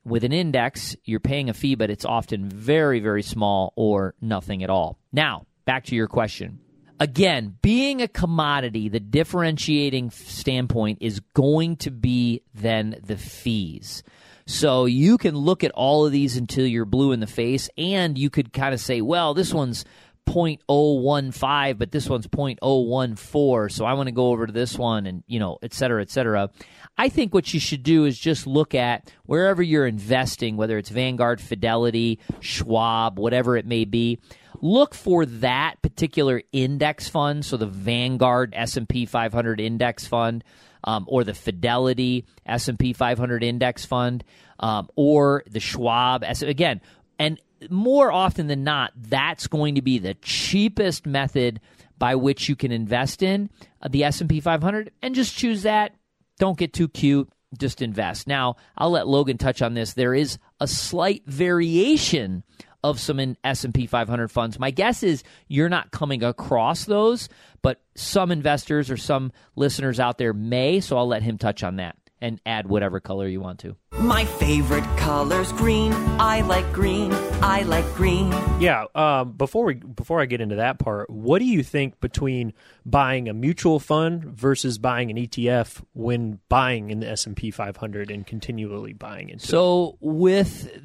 With 0.05 0.23
an 0.23 0.33
index, 0.33 0.95
you're 1.05 1.19
paying 1.21 1.49
a 1.49 1.53
fee, 1.53 1.75
but 1.75 1.89
it's 1.89 2.03
often 2.05 2.49
very, 2.49 2.99
very 2.99 3.23
small 3.23 3.71
or 3.75 4.15
nothing 4.19 4.63
at 4.63 4.69
all. 4.69 4.97
Now, 5.11 5.45
back 5.65 5.85
to 5.85 5.95
your 5.95 6.07
question. 6.07 6.59
again, 6.99 7.57
being 7.61 8.01
a 8.01 8.07
commodity, 8.07 8.89
the 8.89 8.99
differentiating 8.99 10.09
standpoint 10.11 10.99
is 11.01 11.19
going 11.33 11.75
to 11.77 11.91
be 11.91 12.41
then 12.53 12.95
the 13.03 13.17
fees. 13.17 14.03
So 14.45 14.85
you 14.85 15.17
can 15.17 15.35
look 15.35 15.63
at 15.63 15.71
all 15.71 16.05
of 16.05 16.11
these 16.11 16.37
until 16.37 16.65
you're 16.65 16.85
blue 16.85 17.11
in 17.11 17.19
the 17.19 17.27
face, 17.27 17.69
and 17.77 18.17
you 18.17 18.29
could 18.29 18.51
kind 18.53 18.73
of 18.73 18.79
say, 18.79 19.01
well, 19.01 19.33
this 19.33 19.53
one's 19.53 19.85
0.015, 20.27 21.77
but 21.77 21.91
this 21.91 22.09
one's 22.09 22.27
0.014. 22.27 23.71
So 23.71 23.85
I 23.85 23.93
want 23.93 24.07
to 24.07 24.13
go 24.13 24.27
over 24.27 24.47
to 24.47 24.53
this 24.53 24.77
one 24.77 25.05
and, 25.05 25.23
you 25.27 25.39
know, 25.39 25.57
et 25.61 25.73
cetera, 25.73 26.01
et 26.01 26.09
cetera. 26.09 26.49
I 26.97 27.09
think 27.09 27.33
what 27.33 27.53
you 27.53 27.59
should 27.59 27.83
do 27.83 28.05
is 28.05 28.17
just 28.17 28.47
look 28.47 28.75
at 28.75 29.11
wherever 29.25 29.61
you're 29.61 29.87
investing, 29.87 30.57
whether 30.57 30.77
it's 30.77 30.89
Vanguard, 30.89 31.41
Fidelity, 31.41 32.19
Schwab, 32.39 33.19
whatever 33.19 33.57
it 33.57 33.65
may 33.65 33.85
be. 33.85 34.19
Look 34.61 34.93
for 34.95 35.25
that 35.25 35.81
particular 35.81 36.41
index 36.51 37.09
fund, 37.09 37.43
so 37.43 37.57
the 37.57 37.65
Vanguard 37.65 38.53
S&P 38.55 39.05
500 39.05 39.59
index 39.59 40.07
fund, 40.07 40.43
um, 40.83 41.05
or 41.07 41.23
the 41.23 41.33
Fidelity 41.33 42.25
S&P 42.45 42.93
500 42.93 43.43
index 43.43 43.85
fund, 43.85 44.23
um, 44.59 44.87
or 44.95 45.43
the 45.49 45.59
Schwab. 45.59 46.23
Again, 46.23 46.81
and 47.19 47.39
more 47.69 48.11
often 48.11 48.47
than 48.47 48.63
not, 48.63 48.91
that's 48.95 49.47
going 49.47 49.75
to 49.75 49.81
be 49.81 49.99
the 49.99 50.13
cheapest 50.15 51.05
method 51.05 51.59
by 51.97 52.15
which 52.15 52.49
you 52.49 52.55
can 52.55 52.71
invest 52.71 53.21
in 53.23 53.49
uh, 53.81 53.87
the 53.89 54.03
S&P 54.03 54.39
500 54.39 54.91
and 55.01 55.15
just 55.15 55.35
choose 55.35 55.63
that. 55.63 55.95
Don't 56.39 56.57
get 56.57 56.73
too 56.73 56.87
cute, 56.87 57.29
just 57.57 57.81
invest. 57.81 58.27
Now, 58.27 58.55
I'll 58.77 58.91
let 58.91 59.07
Logan 59.07 59.37
touch 59.37 59.61
on 59.61 59.73
this. 59.73 59.93
There 59.93 60.13
is 60.13 60.37
a 60.59 60.67
slight 60.67 61.23
variation 61.25 62.43
of 62.83 62.99
some 62.99 63.19
in 63.19 63.37
S&P 63.43 63.87
500 63.87 64.29
funds. 64.29 64.59
My 64.59 64.71
guess 64.71 65.03
is 65.03 65.23
you're 65.47 65.69
not 65.69 65.91
coming 65.91 66.23
across 66.23 66.85
those, 66.85 67.29
but 67.61 67.81
some 67.95 68.31
investors 68.31 68.91
or 68.91 68.97
some 68.97 69.31
listeners 69.55 69.99
out 69.99 70.17
there 70.17 70.33
may, 70.33 70.81
so 70.81 70.97
I'll 70.97 71.07
let 71.07 71.23
him 71.23 71.37
touch 71.37 71.63
on 71.63 71.77
that 71.77 71.95
and 72.23 72.39
add 72.45 72.67
whatever 72.67 73.01
color 73.01 73.27
you 73.27 73.41
want 73.41 73.59
to. 73.59 73.75
My 73.99 74.23
favorite 74.23 74.85
color's 74.97 75.51
green. 75.51 75.91
I 76.19 76.41
like 76.41 76.71
green. 76.71 77.13
I 77.43 77.63
like 77.63 77.85
green. 77.93 78.31
Yeah. 78.59 78.85
Um, 78.95 79.33
before 79.33 79.65
we 79.65 79.75
before 79.75 80.21
I 80.21 80.25
get 80.25 80.39
into 80.39 80.55
that 80.55 80.79
part, 80.79 81.09
what 81.09 81.39
do 81.39 81.45
you 81.45 81.61
think 81.61 81.99
between 81.99 82.53
buying 82.85 83.27
a 83.27 83.33
mutual 83.33 83.79
fund 83.79 84.23
versus 84.23 84.77
buying 84.77 85.11
an 85.11 85.17
ETF 85.17 85.83
when 85.93 86.39
buying 86.47 86.89
in 86.89 87.01
the 87.01 87.09
S 87.09 87.27
and 87.27 87.35
P 87.35 87.51
500 87.51 88.09
and 88.09 88.25
continually 88.25 88.93
buying 88.93 89.29
into? 89.29 89.45
So 89.45 89.89
it? 89.89 89.95
with 89.99 90.81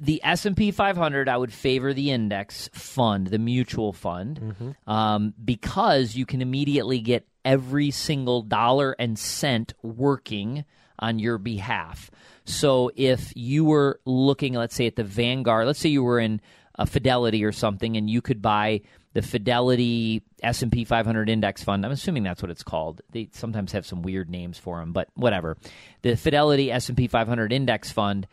the 0.00 0.20
S&P 0.24 0.72
500, 0.72 1.28
I 1.28 1.36
would 1.36 1.52
favor 1.52 1.94
the 1.94 2.10
index 2.10 2.68
fund, 2.72 3.28
the 3.28 3.38
mutual 3.38 3.92
fund, 3.92 4.40
mm-hmm. 4.40 4.90
um, 4.90 5.32
because 5.42 6.16
you 6.16 6.26
can 6.26 6.42
immediately 6.42 6.98
get 6.98 7.28
every 7.44 7.92
single 7.92 8.42
dollar 8.42 8.96
and 8.98 9.16
cent 9.18 9.74
working 9.82 10.64
on 10.98 11.18
your 11.18 11.38
behalf. 11.38 12.10
So 12.44 12.90
if 12.96 13.32
you 13.36 13.64
were 13.64 14.00
looking, 14.04 14.54
let's 14.54 14.74
say, 14.74 14.86
at 14.86 14.96
the 14.96 15.04
Vanguard, 15.04 15.66
let's 15.66 15.78
say 15.78 15.88
you 15.88 16.02
were 16.02 16.20
in 16.20 16.40
a 16.74 16.86
Fidelity 16.86 17.44
or 17.44 17.52
something, 17.52 17.96
and 17.96 18.08
you 18.08 18.20
could 18.20 18.42
buy 18.42 18.80
the 19.12 19.22
Fidelity 19.22 20.22
S&P 20.42 20.84
500 20.84 21.28
index 21.28 21.62
fund. 21.62 21.84
I'm 21.84 21.92
assuming 21.92 22.22
that's 22.22 22.42
what 22.42 22.50
it's 22.50 22.62
called. 22.62 23.02
They 23.10 23.28
sometimes 23.32 23.72
have 23.72 23.84
some 23.84 24.02
weird 24.02 24.30
names 24.30 24.58
for 24.58 24.80
them, 24.80 24.92
but 24.92 25.08
whatever. 25.14 25.56
The 26.00 26.16
Fidelity 26.16 26.72
S&P 26.72 27.08
500 27.08 27.52
index 27.52 27.92
fund 27.92 28.26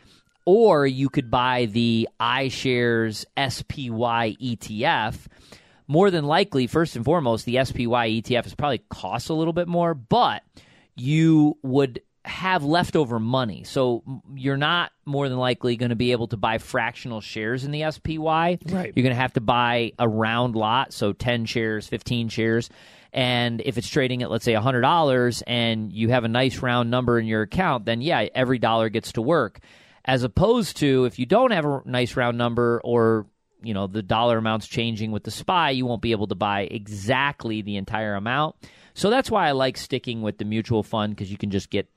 or 0.45 0.87
you 0.87 1.09
could 1.09 1.29
buy 1.29 1.65
the 1.65 2.09
iShares 2.19 3.23
SPY 3.37 4.35
ETF. 4.41 5.27
More 5.87 6.09
than 6.09 6.25
likely, 6.25 6.65
first 6.65 6.95
and 6.95 7.05
foremost, 7.05 7.45
the 7.45 7.63
SPY 7.63 8.09
ETF 8.09 8.47
is 8.47 8.55
probably 8.55 8.81
costs 8.89 9.29
a 9.29 9.35
little 9.35 9.53
bit 9.53 9.67
more, 9.67 9.93
but 9.93 10.41
you 10.95 11.55
would 11.61 12.01
have 12.25 12.63
leftover 12.63 13.19
money. 13.19 13.63
So 13.63 14.03
you're 14.35 14.57
not 14.57 14.91
more 15.05 15.29
than 15.29 15.37
likely 15.37 15.77
going 15.77 15.89
to 15.89 15.95
be 15.95 16.11
able 16.11 16.27
to 16.27 16.37
buy 16.37 16.57
fractional 16.57 17.21
shares 17.21 17.63
in 17.63 17.71
the 17.71 17.89
SPY. 17.89 18.59
Right. 18.65 18.93
You're 18.95 19.03
going 19.03 19.15
to 19.15 19.21
have 19.21 19.33
to 19.33 19.41
buy 19.41 19.93
a 19.97 20.07
round 20.07 20.55
lot, 20.55 20.93
so 20.93 21.13
10 21.13 21.45
shares, 21.45 21.87
15 21.87 22.29
shares. 22.29 22.69
And 23.13 23.61
if 23.65 23.77
it's 23.77 23.89
trading 23.89 24.21
at, 24.21 24.29
let's 24.29 24.45
say, 24.45 24.53
$100 24.53 25.43
and 25.47 25.91
you 25.91 26.09
have 26.09 26.25
a 26.25 26.27
nice 26.27 26.59
round 26.59 26.91
number 26.91 27.17
in 27.17 27.25
your 27.25 27.41
account, 27.41 27.85
then 27.85 28.01
yeah, 28.01 28.27
every 28.35 28.59
dollar 28.59 28.89
gets 28.89 29.13
to 29.13 29.21
work. 29.21 29.59
As 30.05 30.23
opposed 30.23 30.77
to 30.77 31.05
if 31.05 31.19
you 31.19 31.25
don't 31.25 31.51
have 31.51 31.65
a 31.65 31.81
nice 31.85 32.15
round 32.15 32.37
number 32.37 32.81
or 32.83 33.27
you 33.61 33.73
know 33.73 33.87
the 33.87 34.01
dollar 34.01 34.37
amounts 34.37 34.67
changing 34.67 35.11
with 35.11 35.23
the 35.23 35.31
spy 35.31 35.71
you 35.71 35.85
won't 35.85 36.01
be 36.01 36.11
able 36.11 36.27
to 36.27 36.35
buy 36.35 36.61
exactly 36.61 37.61
the 37.61 37.75
entire 37.75 38.15
amount 38.15 38.55
so 38.93 39.09
that's 39.09 39.29
why 39.29 39.49
i 39.49 39.51
like 39.51 39.75
sticking 39.75 40.21
with 40.21 40.37
the 40.37 40.45
mutual 40.45 40.81
fund 40.81 41.13
because 41.13 41.29
you 41.29 41.37
can 41.37 41.51
just 41.51 41.69
get 41.69 41.89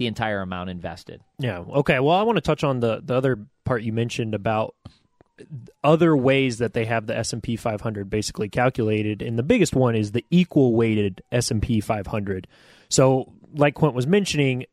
the 0.00 0.06
entire 0.06 0.40
amount 0.40 0.70
invested. 0.70 1.20
Yeah. 1.38 1.58
Okay. 1.58 2.00
Well, 2.00 2.16
I 2.16 2.22
want 2.22 2.36
to 2.36 2.40
touch 2.40 2.64
on 2.64 2.80
the 2.80 3.02
the 3.04 3.14
other 3.14 3.38
part 3.64 3.82
you 3.82 3.92
mentioned 3.92 4.34
about 4.34 4.74
other 5.84 6.16
ways 6.16 6.56
that 6.56 6.72
they 6.72 6.86
have 6.86 7.06
the 7.06 7.16
S&P 7.16 7.56
500 7.56 8.08
basically 8.08 8.48
calculated 8.48 9.22
and 9.22 9.38
the 9.38 9.42
biggest 9.42 9.74
one 9.74 9.94
is 9.94 10.12
the 10.12 10.24
equal 10.30 10.74
weighted 10.74 11.22
S&P 11.32 11.80
500. 11.80 12.46
So, 12.88 13.32
like 13.54 13.74
Quint 13.74 13.94
was 13.94 14.06
mentioning, 14.06 14.64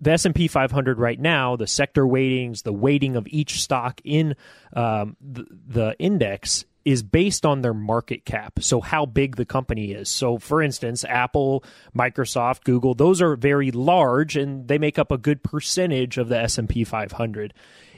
the 0.00 0.12
S&P 0.12 0.48
500 0.48 0.98
right 0.98 1.18
now, 1.18 1.56
the 1.56 1.66
sector 1.66 2.06
weightings, 2.06 2.62
the 2.62 2.72
weighting 2.72 3.16
of 3.16 3.26
each 3.28 3.62
stock 3.62 4.02
in 4.04 4.34
um, 4.74 5.16
the, 5.20 5.46
the 5.66 5.96
index 5.98 6.66
is 6.84 7.02
based 7.02 7.46
on 7.46 7.62
their 7.62 7.74
market 7.74 8.24
cap. 8.24 8.58
So 8.60 8.80
how 8.80 9.06
big 9.06 9.36
the 9.36 9.44
company 9.44 9.92
is. 9.92 10.08
So 10.08 10.38
for 10.38 10.62
instance, 10.62 11.04
Apple, 11.04 11.64
Microsoft, 11.96 12.64
Google, 12.64 12.94
those 12.94 13.22
are 13.22 13.36
very 13.36 13.70
large 13.70 14.36
and 14.36 14.68
they 14.68 14.78
make 14.78 14.98
up 14.98 15.10
a 15.10 15.18
good 15.18 15.42
percentage 15.42 16.18
of 16.18 16.28
the 16.28 16.38
S&P 16.38 16.84
500. 16.84 17.54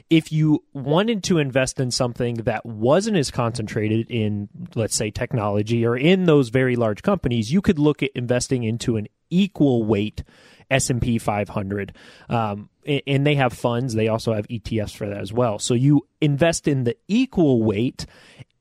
If 0.09 0.31
you 0.31 0.63
wanted 0.73 1.23
to 1.25 1.37
invest 1.37 1.81
in 1.81 1.91
something 1.91 2.35
that 2.35 2.65
wasn't 2.65 3.17
as 3.17 3.29
concentrated 3.29 4.09
in 4.09 4.47
let's 4.73 4.95
say 4.95 5.11
technology 5.11 5.85
or 5.85 5.97
in 5.97 6.23
those 6.23 6.47
very 6.47 6.77
large 6.77 7.01
companies, 7.01 7.51
you 7.51 7.61
could 7.61 7.77
look 7.77 8.01
at 8.01 8.11
investing 8.15 8.63
into 8.63 8.95
an 8.95 9.07
equal 9.29 9.83
weight 9.83 10.23
S&P 10.69 11.17
500. 11.17 11.93
Um, 12.29 12.69
and 12.85 13.27
they 13.27 13.35
have 13.35 13.53
funds. 13.53 13.93
They 13.93 14.07
also 14.07 14.33
have 14.33 14.47
ETFs 14.47 14.95
for 14.95 15.07
that 15.07 15.19
as 15.19 15.33
well. 15.33 15.59
So 15.59 15.73
you 15.73 16.07
invest 16.21 16.67
in 16.67 16.83
the 16.85 16.95
equal 17.07 17.63
weight 17.63 18.05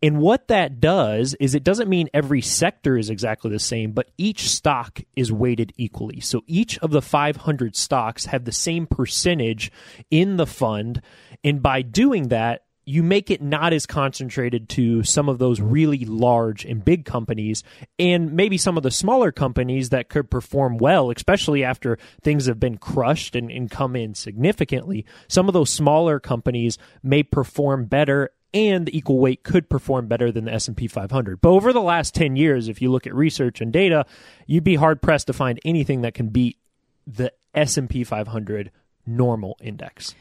and 0.03 0.19
what 0.19 0.49
that 0.49 0.81
does 0.81 1.35
is 1.35 1.55
it 1.55 1.65
doesn't 1.65 1.89
mean 1.89 2.09
every 2.13 2.43
sector 2.43 2.99
is 2.99 3.11
exactly 3.11 3.51
the 3.51 3.59
same, 3.59 3.93
but 3.93 4.11
each 4.19 4.49
stock 4.49 5.01
is 5.15 5.33
weighted 5.33 5.73
equally. 5.77 6.21
So 6.21 6.43
each 6.47 6.79
of 6.79 6.91
the 6.91 7.03
500 7.03 7.75
stocks 7.75 8.27
have 8.27 8.45
the 8.45 8.53
same 8.53 8.87
percentage 8.87 9.73
in 10.11 10.37
the 10.37 10.47
fund. 10.47 11.01
And 11.43 11.63
by 11.63 11.83
doing 11.83 12.29
that, 12.29 12.63
you 12.89 13.03
make 13.03 13.33
it 13.33 13.43
not 13.43 13.73
as 13.73 13.85
concentrated 13.85 14.69
to 14.69 15.03
some 15.03 15.29
of 15.29 15.39
those 15.39 15.61
really 15.61 16.05
large 16.05 16.65
and 16.65 16.85
big 16.85 17.05
companies 17.05 17.65
and 17.99 18.33
maybe 18.33 18.57
some 18.57 18.77
of 18.77 18.85
the 18.85 18.93
smaller 18.93 19.33
companies 19.33 19.89
that 19.89 20.09
could 20.09 20.31
perform 20.31 20.79
well, 20.79 21.11
especially 21.11 21.65
after 21.65 21.99
things 22.23 22.47
have 22.47 22.61
been 22.61 22.79
crushed 22.79 23.35
and, 23.35 23.51
and 23.51 23.73
come 23.73 23.97
in 23.97 24.15
significantly. 24.15 25.05
Some 25.27 25.49
of 25.49 25.53
those 25.53 25.71
smaller 25.71 26.21
companies 26.21 26.79
may 27.03 27.25
perform 27.25 27.87
better 27.87 28.31
and 28.55 28.87
the 28.87 28.97
equal 28.97 29.19
weight 29.19 29.43
could 29.43 29.69
perform 29.69 30.07
better 30.07 30.33
than 30.33 30.45
the 30.45 30.53
S&P 30.53 30.87
500. 30.89 31.41
But 31.41 31.51
over 31.51 31.73
the 31.73 31.81
last 31.81 32.15
10 32.15 32.37
years, 32.37 32.69
if 32.69 32.81
you 32.81 32.91
look 32.91 33.07
at 33.07 33.15
research 33.15 33.61
and 33.61 33.73
data, 33.73 34.07
you'd 34.47 34.65
be 34.65 34.77
hard 34.77 35.03
pressed 35.03 35.27
to 35.27 35.33
find 35.33 35.61
anything 35.65 36.03
that 36.03 36.15
can 36.15 36.29
beat 36.29 36.59
the 37.07 37.33
S&P 37.55 38.05
500 38.05 38.71
normal 39.07 39.57
index. 39.61 40.15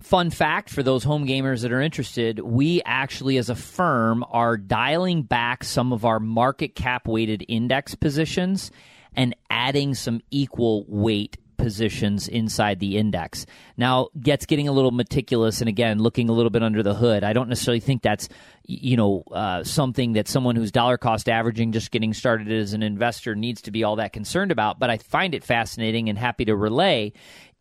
Fun 0.00 0.30
fact 0.30 0.68
for 0.68 0.82
those 0.82 1.04
home 1.04 1.26
gamers 1.26 1.62
that 1.62 1.72
are 1.72 1.80
interested, 1.80 2.38
we 2.40 2.82
actually, 2.84 3.38
as 3.38 3.48
a 3.48 3.54
firm, 3.54 4.24
are 4.30 4.56
dialing 4.56 5.22
back 5.22 5.64
some 5.64 5.92
of 5.92 6.04
our 6.04 6.20
market 6.20 6.74
cap 6.74 7.08
weighted 7.08 7.44
index 7.48 7.94
positions 7.94 8.70
and 9.14 9.34
adding 9.48 9.94
some 9.94 10.20
equal 10.30 10.84
weight 10.86 11.38
positions 11.56 12.28
inside 12.28 12.80
the 12.80 12.96
index. 12.96 13.46
Now, 13.76 14.08
gets 14.20 14.46
getting 14.46 14.68
a 14.68 14.72
little 14.72 14.90
meticulous 14.90 15.60
and 15.60 15.68
again, 15.68 15.98
looking 15.98 16.28
a 16.28 16.32
little 16.32 16.50
bit 16.50 16.62
under 16.62 16.82
the 16.82 16.94
hood. 16.94 17.24
I 17.24 17.32
don't 17.32 17.48
necessarily 17.48 17.80
think 17.80 18.02
that's 18.02 18.28
you 18.64 18.96
know 18.96 19.22
uh, 19.30 19.62
something 19.62 20.14
that 20.14 20.28
someone 20.28 20.56
who's 20.56 20.72
dollar 20.72 20.98
cost 20.98 21.28
averaging 21.28 21.72
just 21.72 21.90
getting 21.90 22.12
started 22.12 22.50
as 22.50 22.72
an 22.72 22.82
investor 22.82 23.34
needs 23.34 23.62
to 23.62 23.70
be 23.70 23.84
all 23.84 23.94
that 23.96 24.12
concerned 24.12 24.50
about 24.50 24.80
but 24.80 24.90
i 24.90 24.98
find 24.98 25.36
it 25.36 25.44
fascinating 25.44 26.08
and 26.08 26.18
happy 26.18 26.44
to 26.44 26.56
relay 26.56 27.12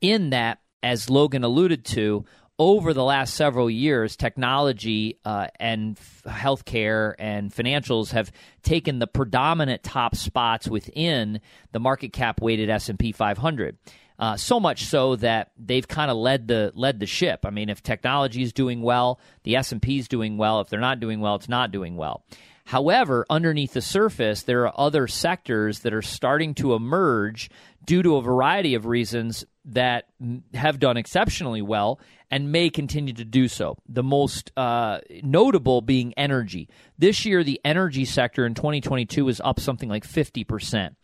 in 0.02 0.32
that 0.32 0.60
as 0.86 1.10
Logan 1.10 1.44
alluded 1.44 1.84
to, 1.84 2.26
over 2.58 2.94
the 2.94 3.04
last 3.04 3.34
several 3.34 3.70
years, 3.70 4.16
technology 4.16 5.20
uh, 5.26 5.48
and 5.60 5.98
f- 5.98 6.24
healthcare 6.26 7.14
and 7.20 7.54
financials 7.54 8.12
have 8.12 8.32
taken 8.64 9.00
the 9.00 9.08
predominant 9.08 9.84
top 9.84 10.16
spots 10.16 10.68
within 10.68 11.42
the 11.74 11.80
market 11.80 12.14
cap 12.14 12.42
weighted 12.42 12.70
S 12.70 12.90
and 12.90 12.98
P 12.98 13.12
500. 13.12 13.78
Uh, 14.18 14.38
so 14.38 14.62
much 14.62 14.86
so 14.86 15.18
that 15.18 15.52
they've 15.58 15.88
kind 15.88 16.10
of 16.10 16.16
led 16.16 16.48
the 16.48 16.72
led 16.74 17.02
the 17.02 17.06
ship. 17.06 17.46
I 17.46 17.50
mean, 17.50 17.68
if 17.68 17.84
technology 17.84 18.42
is 18.42 18.54
doing 18.54 18.82
well, 18.82 19.20
the 19.44 19.58
S 19.58 19.74
and 19.74 19.82
P 19.82 20.00
is 20.00 20.08
doing 20.08 20.38
well. 20.38 20.62
If 20.62 20.70
they're 20.70 20.80
not 20.80 21.02
doing 21.02 21.20
well, 21.20 21.36
it's 21.36 21.50
not 21.50 21.72
doing 21.72 21.98
well. 21.98 22.24
However, 22.66 23.26
underneath 23.30 23.74
the 23.74 23.82
surface, 23.82 24.42
there 24.42 24.66
are 24.68 24.74
other 24.76 25.08
sectors 25.08 25.80
that 25.82 25.94
are 25.94 26.02
starting 26.02 26.56
to 26.56 26.74
emerge 26.74 27.50
due 27.86 28.02
to 28.02 28.16
a 28.16 28.22
variety 28.22 28.74
of 28.74 28.88
reasons 28.88 29.46
that 29.66 30.06
have 30.54 30.80
done 30.80 30.98
exceptionally 30.98 31.62
well 31.62 32.00
and 32.32 32.52
may 32.52 32.72
continue 32.72 33.14
to 33.14 33.24
do 33.24 33.48
so. 33.48 33.78
The 33.88 34.02
most 34.02 34.52
uh, 34.58 35.00
notable 35.22 35.82
being 35.82 36.14
energy. 36.18 36.68
This 36.98 37.24
year, 37.24 37.44
the 37.44 37.62
energy 37.64 38.04
sector 38.04 38.48
in 38.48 38.56
2022 38.56 39.30
is 39.30 39.40
up 39.44 39.60
something 39.60 39.90
like 39.90 40.06
50%. 40.06 40.96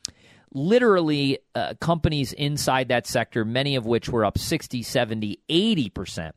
Literally, 0.53 1.39
uh, 1.53 1.75
companies 1.79 2.33
inside 2.33 2.89
that 2.89 3.05
sector, 3.05 3.45
many 3.45 3.75
of 3.75 3.85
which 3.85 4.09
were 4.09 4.25
up 4.25 4.37
60, 4.37 4.81
70, 4.81 5.39
80%. 5.47 6.31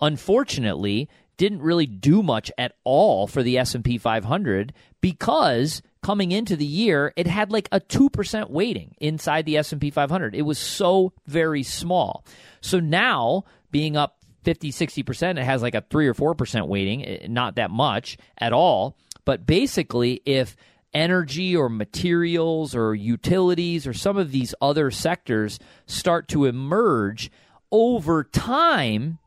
Unfortunately, 0.00 1.08
didn't 1.40 1.62
really 1.62 1.86
do 1.86 2.22
much 2.22 2.52
at 2.58 2.74
all 2.84 3.26
for 3.26 3.42
the 3.42 3.56
S&P 3.56 3.96
500 3.96 4.74
because 5.00 5.80
coming 6.02 6.32
into 6.32 6.54
the 6.54 6.66
year 6.66 7.14
it 7.16 7.26
had 7.26 7.50
like 7.50 7.66
a 7.72 7.80
2% 7.80 8.50
weighting 8.50 8.94
inside 9.00 9.46
the 9.46 9.56
S&P 9.56 9.88
500 9.88 10.34
it 10.34 10.42
was 10.42 10.58
so 10.58 11.14
very 11.26 11.62
small. 11.62 12.26
So 12.60 12.78
now 12.78 13.44
being 13.70 13.96
up 13.96 14.18
50 14.42 14.70
60% 14.70 15.38
it 15.38 15.44
has 15.44 15.62
like 15.62 15.74
a 15.74 15.82
3 15.88 16.08
or 16.08 16.12
4% 16.12 16.68
weighting 16.68 17.06
eh, 17.06 17.26
not 17.26 17.54
that 17.54 17.70
much 17.70 18.18
at 18.36 18.52
all. 18.52 18.98
But 19.24 19.46
basically 19.46 20.20
if 20.26 20.54
energy 20.92 21.56
or 21.56 21.70
materials 21.70 22.74
or 22.74 22.94
utilities 22.94 23.86
or 23.86 23.94
some 23.94 24.18
of 24.18 24.30
these 24.30 24.54
other 24.60 24.90
sectors 24.90 25.58
start 25.86 26.28
to 26.28 26.44
emerge 26.44 27.30
over 27.72 28.24
time 28.24 29.18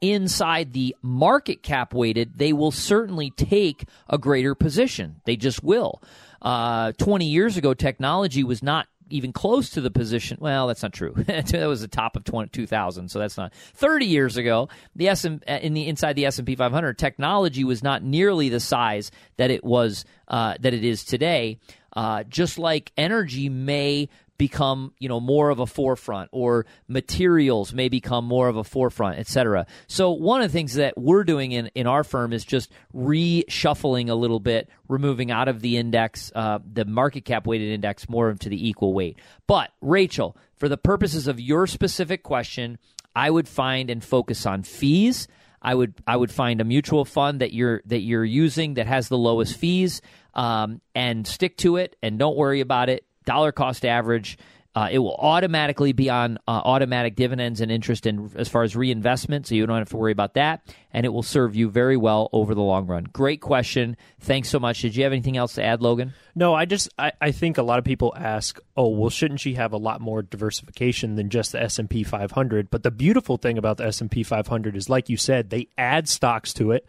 inside 0.00 0.72
the 0.72 0.96
market 1.02 1.62
cap 1.62 1.92
weighted, 1.94 2.38
they 2.38 2.52
will 2.52 2.70
certainly 2.70 3.30
take 3.30 3.84
a 4.08 4.18
greater 4.18 4.54
position. 4.54 5.20
They 5.24 5.36
just 5.36 5.62
will. 5.62 6.02
Uh, 6.40 6.92
20 6.92 7.26
years 7.26 7.56
ago, 7.56 7.74
technology 7.74 8.44
was 8.44 8.62
not 8.62 8.86
even 9.10 9.32
close 9.32 9.70
to 9.70 9.80
the 9.80 9.90
position. 9.90 10.38
Well, 10.40 10.66
that's 10.66 10.82
not 10.82 10.92
true. 10.92 11.12
that 11.16 11.66
was 11.66 11.80
the 11.80 11.88
top 11.88 12.16
of 12.16 12.24
20, 12.24 12.50
2000, 12.50 13.08
so 13.08 13.18
that's 13.18 13.36
not. 13.36 13.52
30 13.54 14.06
years 14.06 14.36
ago, 14.36 14.68
the 14.94 15.14
SM, 15.14 15.36
in 15.46 15.74
the 15.74 15.88
inside 15.88 16.14
the 16.14 16.26
S&P 16.26 16.54
500, 16.54 16.98
technology 16.98 17.64
was 17.64 17.82
not 17.82 18.02
nearly 18.02 18.48
the 18.48 18.60
size 18.60 19.10
that 19.36 19.50
it 19.50 19.64
was 19.64 20.04
uh, 20.28 20.54
that 20.60 20.74
it 20.74 20.84
is 20.84 21.04
today. 21.04 21.58
Uh, 21.94 22.22
just 22.24 22.58
like 22.58 22.92
energy 22.96 23.48
may 23.48 24.08
become 24.38 24.94
you 24.98 25.08
know 25.08 25.18
more 25.18 25.50
of 25.50 25.58
a 25.58 25.66
forefront 25.66 26.30
or 26.32 26.64
materials 26.86 27.74
may 27.74 27.88
become 27.88 28.24
more 28.24 28.48
of 28.48 28.56
a 28.56 28.64
forefront 28.64 29.18
etc 29.18 29.66
so 29.88 30.12
one 30.12 30.40
of 30.40 30.50
the 30.50 30.52
things 30.52 30.74
that 30.74 30.96
we're 30.96 31.24
doing 31.24 31.52
in, 31.52 31.66
in 31.74 31.86
our 31.86 32.04
firm 32.04 32.32
is 32.32 32.44
just 32.44 32.70
reshuffling 32.94 34.08
a 34.08 34.14
little 34.14 34.38
bit 34.38 34.70
removing 34.88 35.30
out 35.30 35.48
of 35.48 35.60
the 35.60 35.76
index 35.76 36.30
uh, 36.36 36.58
the 36.72 36.84
market 36.84 37.24
cap 37.24 37.46
weighted 37.46 37.68
index 37.68 38.08
more 38.08 38.30
into 38.30 38.48
the 38.48 38.68
equal 38.68 38.94
weight. 38.94 39.18
But 39.46 39.70
rachel 39.80 40.36
for 40.56 40.68
the 40.68 40.78
purposes 40.78 41.26
of 41.26 41.40
your 41.40 41.66
specific 41.66 42.22
question 42.22 42.78
i 43.16 43.28
would 43.28 43.48
find 43.48 43.90
and 43.90 44.02
focus 44.02 44.46
on 44.46 44.62
fees. 44.62 45.26
I 45.60 45.74
would 45.74 45.94
I 46.06 46.16
would 46.16 46.30
find 46.30 46.60
a 46.60 46.64
mutual 46.64 47.04
fund 47.04 47.40
that 47.40 47.52
you're 47.52 47.82
that 47.86 48.00
you're 48.00 48.24
using 48.24 48.74
that 48.74 48.86
has 48.86 49.08
the 49.08 49.18
lowest 49.18 49.56
fees 49.56 50.00
um, 50.34 50.80
and 50.94 51.26
stick 51.26 51.56
to 51.58 51.76
it 51.76 51.96
and 52.00 52.16
don't 52.16 52.36
worry 52.36 52.60
about 52.60 52.88
it 52.88 53.04
dollar 53.28 53.52
cost 53.52 53.84
average. 53.84 54.38
Uh, 54.74 54.88
it 54.92 54.98
will 54.98 55.16
automatically 55.16 55.92
be 55.92 56.08
on 56.08 56.38
uh, 56.46 56.50
automatic 56.50 57.16
dividends 57.16 57.60
and 57.60 57.70
interest 57.70 58.06
in 58.06 58.30
as 58.36 58.48
far 58.48 58.62
as 58.62 58.76
reinvestment, 58.76 59.46
so 59.46 59.54
you 59.54 59.66
don't 59.66 59.78
have 59.78 59.88
to 59.88 59.96
worry 59.96 60.12
about 60.12 60.34
that, 60.34 60.62
and 60.92 61.04
it 61.04 61.08
will 61.08 61.22
serve 61.22 61.56
you 61.56 61.68
very 61.68 61.96
well 61.96 62.28
over 62.32 62.54
the 62.54 62.62
long 62.62 62.86
run. 62.86 63.04
Great 63.12 63.40
question. 63.40 63.96
Thanks 64.20 64.48
so 64.48 64.60
much. 64.60 64.80
Did 64.80 64.94
you 64.94 65.02
have 65.02 65.12
anything 65.12 65.36
else 65.36 65.54
to 65.54 65.64
add, 65.64 65.82
Logan? 65.82 66.12
No, 66.34 66.54
I 66.54 66.64
just 66.64 66.88
I, 66.96 67.12
I 67.20 67.32
think 67.32 67.58
a 67.58 67.62
lot 67.62 67.78
of 67.78 67.84
people 67.84 68.14
ask, 68.16 68.60
oh, 68.76 68.88
well, 68.88 69.10
shouldn't 69.10 69.40
she 69.40 69.54
have 69.54 69.72
a 69.72 69.78
lot 69.78 70.00
more 70.00 70.22
diversification 70.22 71.16
than 71.16 71.28
just 71.28 71.52
the 71.52 71.62
S 71.62 71.78
and 71.78 71.90
P 71.90 72.04
500? 72.04 72.70
But 72.70 72.82
the 72.82 72.92
beautiful 72.92 73.36
thing 73.36 73.58
about 73.58 73.78
the 73.78 73.86
S 73.86 74.00
and 74.00 74.10
P 74.10 74.22
500 74.22 74.76
is, 74.76 74.88
like 74.88 75.08
you 75.08 75.16
said, 75.16 75.50
they 75.50 75.68
add 75.76 76.08
stocks 76.08 76.52
to 76.54 76.70
it. 76.70 76.86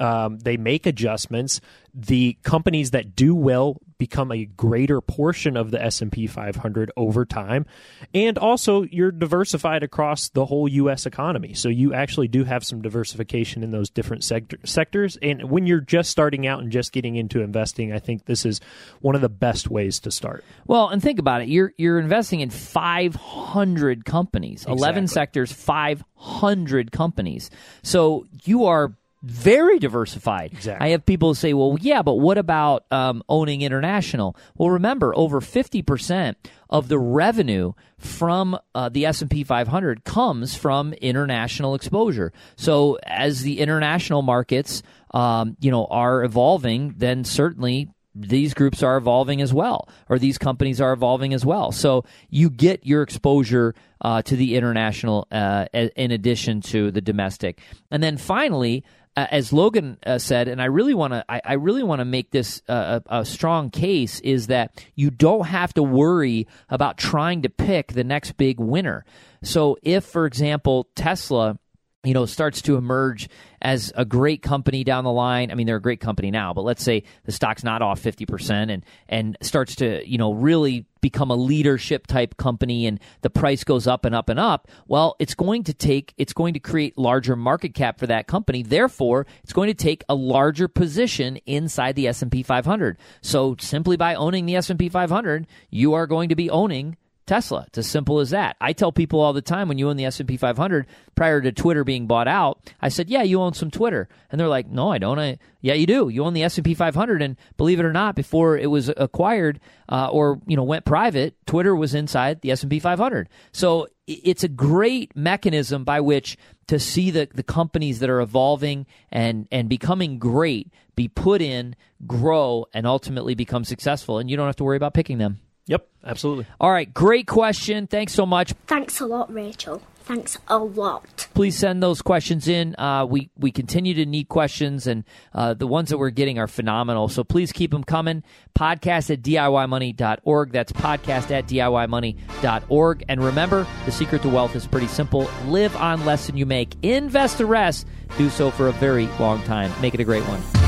Um, 0.00 0.38
they 0.38 0.56
make 0.56 0.86
adjustments. 0.86 1.60
The 1.94 2.36
companies 2.42 2.92
that 2.92 3.16
do 3.16 3.34
well 3.34 3.80
become 3.98 4.30
a 4.30 4.44
greater 4.44 5.00
portion 5.00 5.56
of 5.56 5.72
the 5.72 5.82
S&P 5.82 6.28
500 6.28 6.92
over 6.96 7.24
time. 7.24 7.66
And 8.14 8.38
also 8.38 8.82
you're 8.84 9.10
diversified 9.10 9.82
across 9.82 10.28
the 10.28 10.46
whole 10.46 10.68
US 10.68 11.04
economy. 11.04 11.54
So 11.54 11.68
you 11.68 11.92
actually 11.92 12.28
do 12.28 12.44
have 12.44 12.64
some 12.64 12.80
diversification 12.80 13.64
in 13.64 13.72
those 13.72 13.90
different 13.90 14.22
sector- 14.22 14.58
sectors 14.64 15.18
and 15.20 15.50
when 15.50 15.66
you're 15.66 15.80
just 15.80 16.10
starting 16.10 16.46
out 16.46 16.60
and 16.60 16.70
just 16.70 16.92
getting 16.92 17.16
into 17.16 17.40
investing, 17.40 17.92
I 17.92 17.98
think 17.98 18.26
this 18.26 18.46
is 18.46 18.60
one 19.00 19.16
of 19.16 19.20
the 19.20 19.28
best 19.28 19.68
ways 19.68 19.98
to 20.00 20.10
start. 20.12 20.44
Well, 20.66 20.88
and 20.88 21.02
think 21.02 21.18
about 21.18 21.42
it. 21.42 21.48
You're 21.48 21.72
you're 21.76 21.98
investing 21.98 22.40
in 22.40 22.50
500 22.50 24.04
companies. 24.04 24.64
11 24.66 25.08
sectors, 25.08 25.52
500 25.52 26.92
companies. 26.92 27.50
So 27.82 28.26
you 28.44 28.66
are 28.66 28.94
very 29.22 29.78
diversified. 29.78 30.52
Exactly. 30.52 30.86
I 30.86 30.90
have 30.90 31.04
people 31.04 31.34
say, 31.34 31.52
"Well, 31.54 31.76
yeah, 31.80 32.02
but 32.02 32.14
what 32.14 32.38
about 32.38 32.84
um, 32.90 33.22
owning 33.28 33.62
international?" 33.62 34.36
Well, 34.56 34.70
remember, 34.70 35.16
over 35.16 35.40
fifty 35.40 35.82
percent 35.82 36.36
of 36.70 36.88
the 36.88 36.98
revenue 36.98 37.72
from 37.98 38.58
uh, 38.74 38.88
the 38.88 39.06
S 39.06 39.22
and 39.22 39.30
P 39.30 39.42
500 39.42 40.04
comes 40.04 40.54
from 40.54 40.92
international 40.94 41.74
exposure. 41.74 42.32
So, 42.56 42.98
as 43.04 43.42
the 43.42 43.60
international 43.60 44.22
markets, 44.22 44.82
um, 45.12 45.56
you 45.60 45.70
know, 45.70 45.86
are 45.86 46.22
evolving, 46.22 46.94
then 46.96 47.24
certainly 47.24 47.88
these 48.14 48.54
groups 48.54 48.82
are 48.82 48.96
evolving 48.96 49.40
as 49.40 49.52
well, 49.52 49.88
or 50.08 50.18
these 50.18 50.38
companies 50.38 50.80
are 50.80 50.92
evolving 50.92 51.32
as 51.34 51.44
well. 51.44 51.70
So 51.70 52.04
you 52.30 52.50
get 52.50 52.84
your 52.84 53.02
exposure 53.02 53.74
uh, 54.00 54.22
to 54.22 54.34
the 54.34 54.56
international 54.56 55.28
uh, 55.30 55.66
in 55.72 56.10
addition 56.10 56.60
to 56.62 56.90
the 56.90 57.00
domestic. 57.00 57.60
And 57.90 58.02
then 58.02 58.16
finally, 58.16 58.84
uh, 59.18 59.26
as 59.32 59.52
Logan 59.52 59.98
uh, 60.06 60.16
said, 60.18 60.46
and 60.46 60.62
I 60.62 60.66
really 60.66 60.94
want 60.94 61.12
to, 61.12 61.24
I, 61.28 61.40
I 61.44 61.52
really 61.54 61.82
want 61.82 61.98
to 61.98 62.04
make 62.04 62.30
this 62.30 62.62
uh, 62.68 63.00
a, 63.08 63.20
a 63.20 63.24
strong 63.24 63.68
case 63.68 64.20
is 64.20 64.46
that 64.46 64.86
you 64.94 65.10
don't 65.10 65.46
have 65.46 65.74
to 65.74 65.82
worry 65.82 66.46
about 66.68 66.98
trying 66.98 67.42
to 67.42 67.48
pick 67.48 67.94
the 67.94 68.04
next 68.04 68.36
big 68.36 68.60
winner. 68.60 69.04
So 69.42 69.76
if, 69.82 70.04
for 70.04 70.24
example, 70.24 70.88
Tesla 70.94 71.58
you 72.04 72.14
know, 72.14 72.26
starts 72.26 72.62
to 72.62 72.76
emerge 72.76 73.28
as 73.60 73.92
a 73.96 74.04
great 74.04 74.40
company 74.40 74.84
down 74.84 75.02
the 75.02 75.10
line. 75.10 75.50
I 75.50 75.54
mean, 75.54 75.66
they're 75.66 75.76
a 75.76 75.82
great 75.82 75.98
company 75.98 76.30
now, 76.30 76.54
but 76.54 76.62
let's 76.62 76.82
say 76.82 77.02
the 77.24 77.32
stock's 77.32 77.64
not 77.64 77.82
off 77.82 78.00
50% 78.00 78.72
and, 78.72 78.84
and 79.08 79.36
starts 79.42 79.74
to, 79.76 80.08
you 80.08 80.16
know, 80.16 80.32
really 80.32 80.86
become 81.00 81.32
a 81.32 81.34
leadership 81.34 82.06
type 82.06 82.36
company 82.36 82.86
and 82.86 83.00
the 83.22 83.30
price 83.30 83.64
goes 83.64 83.88
up 83.88 84.04
and 84.04 84.14
up 84.14 84.28
and 84.28 84.38
up. 84.38 84.68
Well, 84.86 85.16
it's 85.18 85.34
going 85.34 85.64
to 85.64 85.74
take, 85.74 86.14
it's 86.16 86.32
going 86.32 86.54
to 86.54 86.60
create 86.60 86.96
larger 86.96 87.34
market 87.34 87.74
cap 87.74 87.98
for 87.98 88.06
that 88.06 88.28
company. 88.28 88.62
Therefore, 88.62 89.26
it's 89.42 89.52
going 89.52 89.68
to 89.68 89.74
take 89.74 90.04
a 90.08 90.14
larger 90.14 90.68
position 90.68 91.36
inside 91.46 91.96
the 91.96 92.06
S&P 92.06 92.44
500. 92.44 92.96
So 93.22 93.56
simply 93.58 93.96
by 93.96 94.14
owning 94.14 94.46
the 94.46 94.54
S&P 94.54 94.88
500, 94.88 95.48
you 95.68 95.94
are 95.94 96.06
going 96.06 96.28
to 96.28 96.36
be 96.36 96.48
owning 96.48 96.96
Tesla. 97.28 97.64
It's 97.68 97.78
as 97.78 97.86
simple 97.86 98.18
as 98.18 98.30
that. 98.30 98.56
I 98.60 98.72
tell 98.72 98.90
people 98.90 99.20
all 99.20 99.32
the 99.32 99.42
time 99.42 99.68
when 99.68 99.78
you 99.78 99.88
own 99.88 99.96
the 99.96 100.06
S&P 100.06 100.36
500 100.36 100.86
prior 101.14 101.40
to 101.40 101.52
Twitter 101.52 101.84
being 101.84 102.06
bought 102.06 102.26
out, 102.26 102.72
I 102.80 102.88
said, 102.88 103.08
"Yeah, 103.08 103.22
you 103.22 103.40
own 103.40 103.54
some 103.54 103.70
Twitter." 103.70 104.08
And 104.30 104.40
they're 104.40 104.48
like, 104.48 104.68
"No, 104.68 104.90
I 104.90 104.98
don't." 104.98 105.18
I, 105.18 105.38
"Yeah, 105.60 105.74
you 105.74 105.86
do. 105.86 106.08
You 106.08 106.24
own 106.24 106.34
the 106.34 106.42
S&P 106.42 106.74
500 106.74 107.22
and 107.22 107.36
believe 107.56 107.78
it 107.78 107.84
or 107.84 107.92
not, 107.92 108.16
before 108.16 108.58
it 108.58 108.70
was 108.70 108.88
acquired 108.96 109.60
uh, 109.88 110.08
or, 110.10 110.40
you 110.46 110.56
know, 110.56 110.64
went 110.64 110.84
private, 110.84 111.34
Twitter 111.46 111.76
was 111.76 111.94
inside 111.94 112.40
the 112.40 112.50
S&P 112.50 112.80
500. 112.80 113.28
So 113.52 113.86
it's 114.06 114.42
a 114.42 114.48
great 114.48 115.14
mechanism 115.14 115.84
by 115.84 116.00
which 116.00 116.38
to 116.68 116.78
see 116.78 117.10
the, 117.10 117.28
the 117.34 117.42
companies 117.42 117.98
that 118.00 118.08
are 118.08 118.20
evolving 118.20 118.86
and, 119.10 119.46
and 119.52 119.68
becoming 119.68 120.18
great 120.18 120.72
be 120.96 121.08
put 121.08 121.42
in, 121.42 121.76
grow, 122.06 122.66
and 122.72 122.86
ultimately 122.86 123.34
become 123.34 123.64
successful. 123.64 124.18
And 124.18 124.30
you 124.30 124.36
don't 124.36 124.46
have 124.46 124.56
to 124.56 124.64
worry 124.64 124.76
about 124.76 124.94
picking 124.94 125.18
them. 125.18 125.40
Yep, 125.68 125.86
absolutely. 126.04 126.46
All 126.60 126.70
right, 126.72 126.92
great 126.92 127.26
question. 127.26 127.86
Thanks 127.86 128.12
so 128.12 128.26
much. 128.26 128.52
Thanks 128.66 129.00
a 129.00 129.06
lot, 129.06 129.32
Rachel. 129.32 129.82
Thanks 130.08 130.38
a 130.48 130.56
lot. 130.58 131.28
Please 131.34 131.58
send 131.58 131.82
those 131.82 132.00
questions 132.00 132.48
in. 132.48 132.74
Uh, 132.78 133.04
we 133.04 133.28
we 133.36 133.52
continue 133.52 133.92
to 133.92 134.06
need 134.06 134.30
questions, 134.30 134.86
and 134.86 135.04
uh, 135.34 135.52
the 135.52 135.66
ones 135.66 135.90
that 135.90 135.98
we're 135.98 136.08
getting 136.08 136.38
are 136.38 136.46
phenomenal. 136.46 137.08
So 137.08 137.24
please 137.24 137.52
keep 137.52 137.72
them 137.72 137.84
coming. 137.84 138.22
Podcast 138.58 139.12
at 139.12 139.20
DIYmoney.org. 139.20 140.50
That's 140.50 140.72
podcast 140.72 141.30
at 141.30 141.46
DIYmoney.org. 141.46 143.04
And 143.06 143.22
remember, 143.22 143.66
the 143.84 143.92
secret 143.92 144.22
to 144.22 144.30
wealth 144.30 144.56
is 144.56 144.66
pretty 144.66 144.88
simple 144.88 145.30
live 145.46 145.76
on 145.76 146.06
less 146.06 146.26
than 146.26 146.38
you 146.38 146.46
make, 146.46 146.74
invest 146.82 147.36
the 147.36 147.44
rest, 147.44 147.86
do 148.16 148.30
so 148.30 148.50
for 148.50 148.68
a 148.68 148.72
very 148.72 149.08
long 149.20 149.42
time. 149.42 149.70
Make 149.82 149.92
it 149.92 150.00
a 150.00 150.04
great 150.04 150.24
one. 150.24 150.67